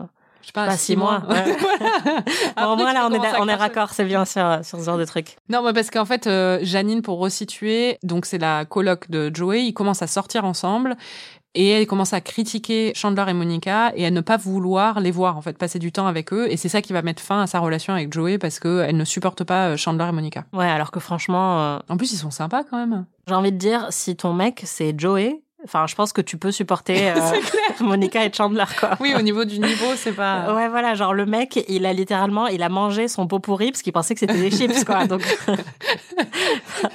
[0.42, 1.24] je sais pas, pas six mois.
[1.30, 1.58] Ouais.
[2.06, 2.22] Bon,
[2.56, 4.98] Après, au moins là, on est, on est raccord, c'est bien sur, sur ce genre
[4.98, 5.38] de truc.
[5.50, 9.64] Non, mais parce qu'en fait, euh, Janine, pour resituer, donc c'est la coloc de Joey,
[9.64, 10.96] ils commencent à sortir ensemble.
[11.56, 15.36] Et elle commence à critiquer Chandler et Monica et à ne pas vouloir les voir,
[15.36, 16.48] en fait, passer du temps avec eux.
[16.52, 19.06] Et c'est ça qui va mettre fin à sa relation avec Joey parce qu'elle ne
[19.06, 20.46] supporte pas euh, Chandler et Monica.
[20.54, 23.06] Ouais, alors que franchement, euh, En plus, ils sont sympas quand même.
[23.28, 26.52] j'ai envie de dire, si ton mec c'est Joey, enfin, je pense que tu peux
[26.52, 27.20] supporter euh,
[27.82, 28.92] Monica et Chandler, quoi.
[29.00, 30.54] Oui, au niveau du niveau, c'est pas.
[30.56, 33.82] Ouais, voilà, genre le mec, il a littéralement, il a mangé son pot pourri parce
[33.82, 35.08] qu'il pensait que c'était des chips, quoi.
[35.08, 35.24] Donc,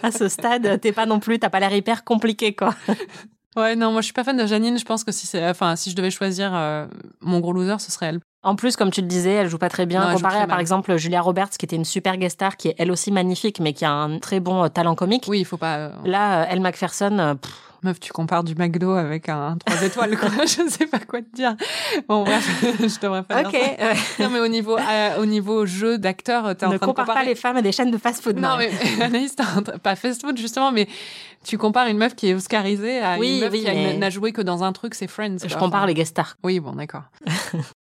[0.05, 2.73] à ce stade, t'es pas non plus, t'as pas l'air hyper compliqué, quoi.
[3.57, 4.79] Ouais, non, moi je suis pas fan de Janine.
[4.79, 6.87] Je pense que si c'est, enfin, si je devais choisir euh,
[7.21, 8.21] mon gros loser, ce serait elle.
[8.43, 10.01] En plus, comme tu le disais, elle joue pas très bien.
[10.01, 12.35] Non, elle joue comparé très à, par exemple, Julia Roberts, qui était une super guest
[12.35, 15.25] star, qui est elle aussi magnifique, mais qui a un très bon euh, talent comique.
[15.29, 15.77] Oui, il faut pas.
[15.77, 17.53] euh, Là, Elle Macpherson, pff,
[17.85, 20.29] Meuf, tu compares du McDo avec un 3 étoiles, quoi.
[20.41, 21.55] je sais pas quoi te dire.
[22.09, 22.49] Bon, bref,
[22.81, 23.59] je devrais pas dire ça.
[23.59, 23.95] ouais.
[24.21, 27.05] Non, mais au niveau, euh, au niveau jeu d'acteur, t'es en Ne train de compare
[27.07, 27.25] comparer.
[27.25, 28.37] pas les femmes à des chaînes de fast-food.
[28.37, 28.69] Non, Marie.
[28.99, 29.37] mais Anaïs,
[29.83, 30.89] pas fast food, justement, mais
[31.45, 33.99] tu compares une meuf qui est oscarisée à Oui, une meuf oui, qui a- mais-
[33.99, 35.37] n'a joué que dans un truc, c'est Friends.
[35.47, 36.37] Je compare les guest stars.
[36.43, 37.03] Oui, bon, d'accord.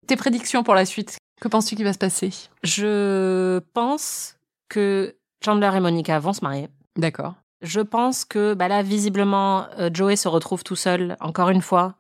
[0.06, 2.30] Tes prédictions pour la suite, que penses-tu qui va se passer?
[2.62, 4.37] Je pense
[4.68, 6.68] que Chandler et Monica vont se marier.
[6.96, 7.35] D'accord.
[7.62, 11.95] Je pense que bah là, visiblement, euh, Joey se retrouve tout seul, encore une fois.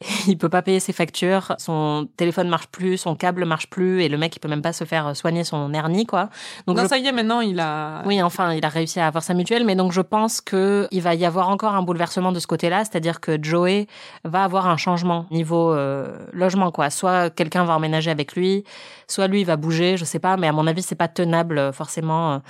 [0.26, 4.08] Il peut pas payer ses factures, son téléphone marche plus, son câble marche plus, et
[4.08, 6.30] le mec il peut même pas se faire soigner son hernie, quoi.
[6.66, 8.02] Donc non, je- ça y est, maintenant, il a.
[8.06, 11.02] Oui, enfin, il a réussi à avoir sa mutuelle, mais donc je pense que il
[11.02, 13.88] va y avoir encore un bouleversement de ce côté-là, c'est-à-dire que Joey
[14.24, 16.88] va avoir un changement niveau euh, logement, quoi.
[16.88, 18.64] Soit quelqu'un va emménager avec lui,
[19.06, 21.58] soit lui il va bouger, je sais pas, mais à mon avis c'est pas tenable
[21.58, 22.40] euh, forcément.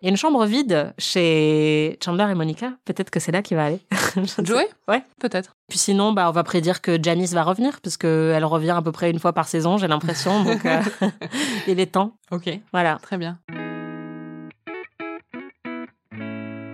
[0.00, 2.72] Il y a une chambre vide chez Chandler et Monica.
[2.84, 3.80] Peut-être que c'est là qu'il va aller.
[4.44, 5.02] Joey Ouais.
[5.20, 5.56] Peut-être.
[5.68, 7.96] Puis sinon, bah, on va prédire que Janice va revenir, parce
[8.34, 10.44] elle revient à peu près une fois par saison, j'ai l'impression.
[10.44, 10.80] Donc, euh,
[11.66, 12.12] il est temps.
[12.30, 12.98] Ok, Voilà.
[13.02, 13.38] très bien.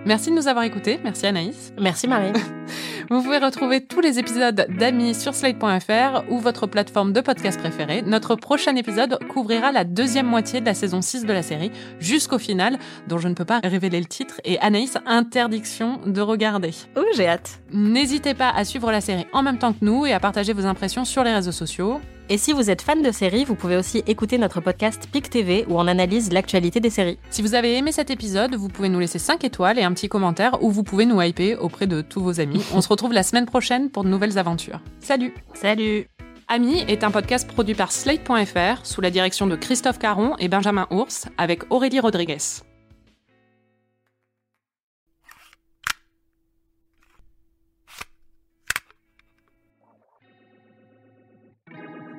[0.05, 0.99] Merci de nous avoir écoutés.
[1.03, 1.73] Merci Anaïs.
[1.79, 2.31] Merci Marie.
[3.09, 8.03] Vous pouvez retrouver tous les épisodes d'Amis sur slate.fr ou votre plateforme de podcast préférée.
[8.03, 12.39] Notre prochain épisode couvrira la deuxième moitié de la saison 6 de la série jusqu'au
[12.39, 12.77] final,
[13.07, 16.71] dont je ne peux pas révéler le titre, et Anaïs, interdiction de regarder.
[16.95, 17.59] Oh, j'ai hâte.
[17.71, 20.65] N'hésitez pas à suivre la série en même temps que nous et à partager vos
[20.65, 21.99] impressions sur les réseaux sociaux.
[22.27, 25.65] Et si vous êtes fan de séries, vous pouvez aussi écouter notre podcast PIC TV
[25.69, 27.19] où on analyse l'actualité des séries.
[27.29, 30.09] Si vous avez aimé cet épisode, vous pouvez nous laisser 5 étoiles et un petit
[30.09, 32.63] commentaire ou vous pouvez nous hyper auprès de tous vos amis.
[32.73, 34.81] On se retrouve la semaine prochaine pour de nouvelles aventures.
[35.01, 36.07] Salut Salut
[36.47, 40.87] Ami est un podcast produit par Slate.fr sous la direction de Christophe Caron et Benjamin
[40.91, 42.37] Ours avec Aurélie Rodriguez.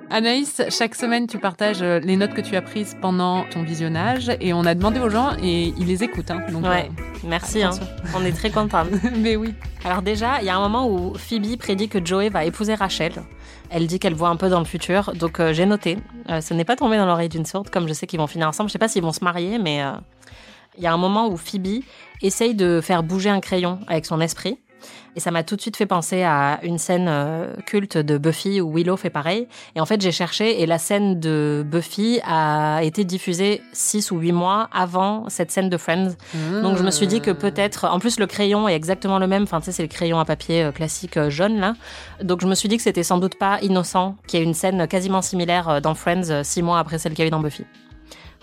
[0.09, 4.31] Anaïs, chaque semaine tu partages euh, les notes que tu as prises pendant ton visionnage
[4.41, 6.31] et on a demandé aux gens et ils les écoutent.
[6.31, 6.43] hein.
[6.53, 6.89] donc, Ouais,
[7.25, 7.63] merci.
[7.65, 7.71] hein.
[8.17, 8.85] On est très contents.
[8.87, 9.53] euh, mais oui.
[9.85, 13.13] Alors déjà, il y a un moment où Phoebe prédit que Joey va épouser Rachel.
[13.69, 15.99] Elle dit qu'elle voit un peu dans le futur, donc euh, j'ai noté.
[16.31, 18.47] Euh, ce n'est pas tombé dans l'oreille d'une sourde, comme je sais qu'ils vont finir
[18.49, 18.69] ensemble.
[18.69, 19.91] Je sais pas s'ils vont se marier, mais euh,
[20.79, 21.83] il y a un moment où Phoebe
[22.23, 24.57] essaye de faire bouger un crayon avec son esprit.
[25.17, 28.61] Et ça m'a tout de suite fait penser à une scène euh, culte de Buffy
[28.61, 29.49] où Willow fait pareil.
[29.75, 34.19] Et en fait, j'ai cherché et la scène de Buffy a été diffusée six ou
[34.19, 36.13] huit mois avant cette scène de Friends.
[36.63, 39.45] Donc je me suis dit que peut-être, en plus le crayon est exactement le même,
[39.45, 41.75] enfin tu sais c'est le crayon à papier euh, classique euh, jaune là.
[42.23, 44.55] Donc je me suis dit que c'était sans doute pas innocent qu'il y ait une
[44.55, 47.41] scène quasiment similaire dans Friends euh, six mois après celle qu'il y a eu dans
[47.41, 47.65] Buffy.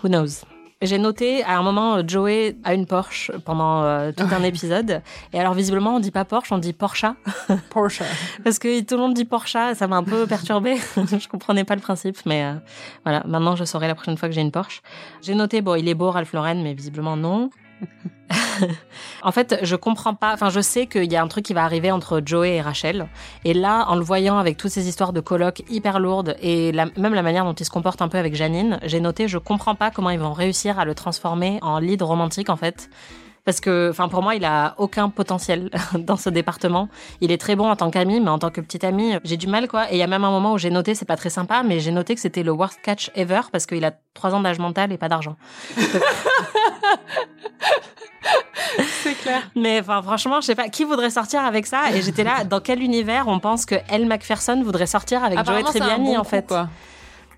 [0.02, 0.53] Who knows?
[0.82, 5.02] J'ai noté à un moment euh, Joey a une Porsche pendant euh, tout un épisode.
[5.32, 7.06] Et alors visiblement on dit pas Porsche on dit Porsche.
[7.70, 8.02] Porsche.
[8.42, 10.76] parce que tout le monde dit Porsche ça m'a un peu perturbée.
[10.96, 12.54] Je comprenais pas le principe mais euh,
[13.04, 13.22] voilà.
[13.26, 14.82] Maintenant je saurai la prochaine fois que j'ai une Porsche.
[15.22, 17.50] J'ai noté bon il est beau Ralph Lauren mais visiblement non
[19.22, 20.32] en fait, je comprends pas.
[20.32, 23.06] Enfin, je sais qu'il y a un truc qui va arriver entre Joey et Rachel.
[23.44, 27.14] Et là, en le voyant avec toutes ces histoires de colloques hyper lourdes et même
[27.14, 29.90] la manière dont il se comporte un peu avec Janine, j'ai noté, je comprends pas
[29.90, 32.90] comment ils vont réussir à le transformer en lead romantique, en fait.
[33.44, 36.88] Parce que, enfin, pour moi, il a aucun potentiel dans ce département.
[37.20, 39.46] Il est très bon en tant qu'ami, mais en tant que petit ami, j'ai du
[39.46, 39.90] mal, quoi.
[39.92, 41.80] Et il y a même un moment où j'ai noté, c'est pas très sympa, mais
[41.80, 44.92] j'ai noté que c'était le worst catch ever parce qu'il a trois ans d'âge mental
[44.92, 45.36] et pas d'argent.
[49.02, 49.42] C'est clair.
[49.54, 51.90] Mais enfin, franchement, je sais pas qui voudrait sortir avec ça?
[51.94, 55.62] Et j'étais là, dans quel univers on pense que Elle Macpherson voudrait sortir avec Joey
[55.62, 56.46] Tribbiani bon en coup, fait.
[56.46, 56.68] quoi.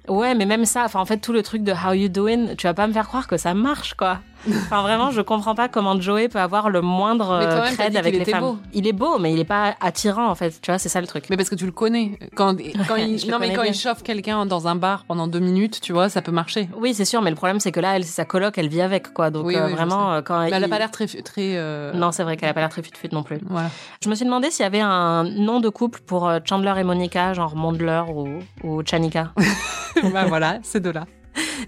[0.08, 2.68] Ouais, mais même ça, enfin en fait tout le truc de How You Doing, tu
[2.68, 4.20] vas pas me faire croire que ça marche quoi.
[4.48, 7.98] Enfin vraiment, je comprends pas comment Joey peut avoir le moindre Mais euh, cred dit
[7.98, 8.40] avec qu'il les femmes.
[8.42, 8.58] beau.
[8.72, 10.60] Il est beau, mais il est pas attirant en fait.
[10.60, 11.24] Tu vois, c'est ça le truc.
[11.30, 12.18] Mais parce que tu le connais.
[12.34, 12.56] Quand,
[12.88, 13.72] quand il, non, mais quand bien.
[13.72, 16.68] il chauffe quelqu'un dans un bar pendant deux minutes, tu vois, ça peut marcher.
[16.78, 19.12] Oui, c'est sûr, mais le problème c'est que là, elle, sa coloc, elle vit avec
[19.12, 19.30] quoi.
[19.30, 21.06] Donc Oui, euh, oui, vraiment, euh, quand Mais elle a il- pas l'air très.
[21.06, 23.38] très euh, Non, c'est vrai qu'elle a pas l'air très fut non plus.
[23.48, 23.68] Voilà.
[24.02, 26.84] Je me suis demandé s'il y avait un nom de couple pour euh, Chandler et
[26.84, 28.28] Monica, genre Mondler ou,
[28.64, 29.32] ou Chanika.
[30.12, 31.04] bah voilà, ces deux-là.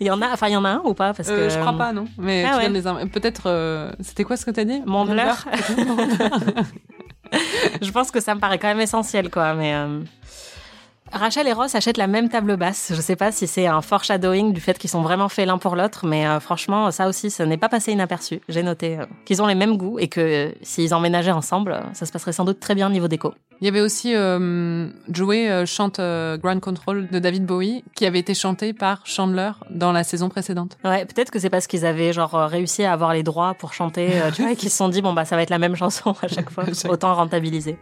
[0.01, 1.55] Il y en a, enfin il y en a un ou pas parce Euh, que
[1.55, 2.07] je crois pas, non.
[2.18, 2.68] Mais Ah ouais.
[2.68, 3.43] les Peut-être.
[3.47, 4.82] euh, C'était quoi ce que t'as dit?
[4.86, 5.24] Mondler.
[7.82, 9.55] je pense que ça me paraît quand même essentiel, quoi.
[9.55, 10.01] Mais euh,
[11.13, 12.93] Rachel et Ross achètent la même table basse.
[12.95, 15.75] Je sais pas si c'est un foreshadowing du fait qu'ils sont vraiment faits l'un pour
[15.75, 18.41] l'autre, mais euh, franchement, ça aussi, ça n'est pas passé inaperçu.
[18.49, 22.07] J'ai noté euh, qu'ils ont les mêmes goûts et que euh, s'ils emménageaient ensemble, ça
[22.07, 23.35] se passerait sans doute très bien niveau déco.
[23.61, 24.15] Il y avait aussi
[25.09, 30.05] Joey chante Ground Control de David Bowie, qui avait été chanté par Chandler dans la
[30.05, 30.79] saison précédente.
[30.85, 34.11] Ouais, peut-être que c'est parce qu'ils avaient genre réussi à avoir les droits pour chanter,
[34.33, 36.15] tu vois, et qu'ils se sont dit bon bah ça va être la même chanson
[36.23, 37.77] à chaque fois, autant rentabiliser.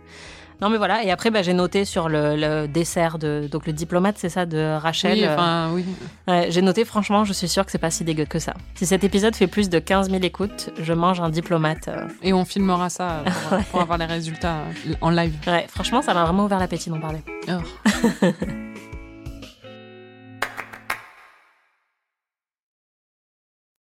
[0.63, 3.73] Non mais voilà, et après bah, j'ai noté sur le, le dessert de donc le
[3.75, 5.19] diplomate, c'est ça de Rachel.
[5.19, 5.85] Oui, euh, enfin, oui.
[6.29, 8.55] Ouais, j'ai noté, franchement, je suis sûre que c'est pas si dégueu que ça.
[8.75, 11.89] Si cet épisode fait plus de 15 000 écoutes, je mange un diplomate.
[11.89, 12.07] euh.
[12.23, 14.57] Et on filmera ça euh, pour, pour avoir les résultats
[15.03, 15.35] en live.
[15.47, 17.19] Ouais, franchement, ça m'a vraiment ouvert l'appétit d'en parler.
[17.49, 17.93] Oh.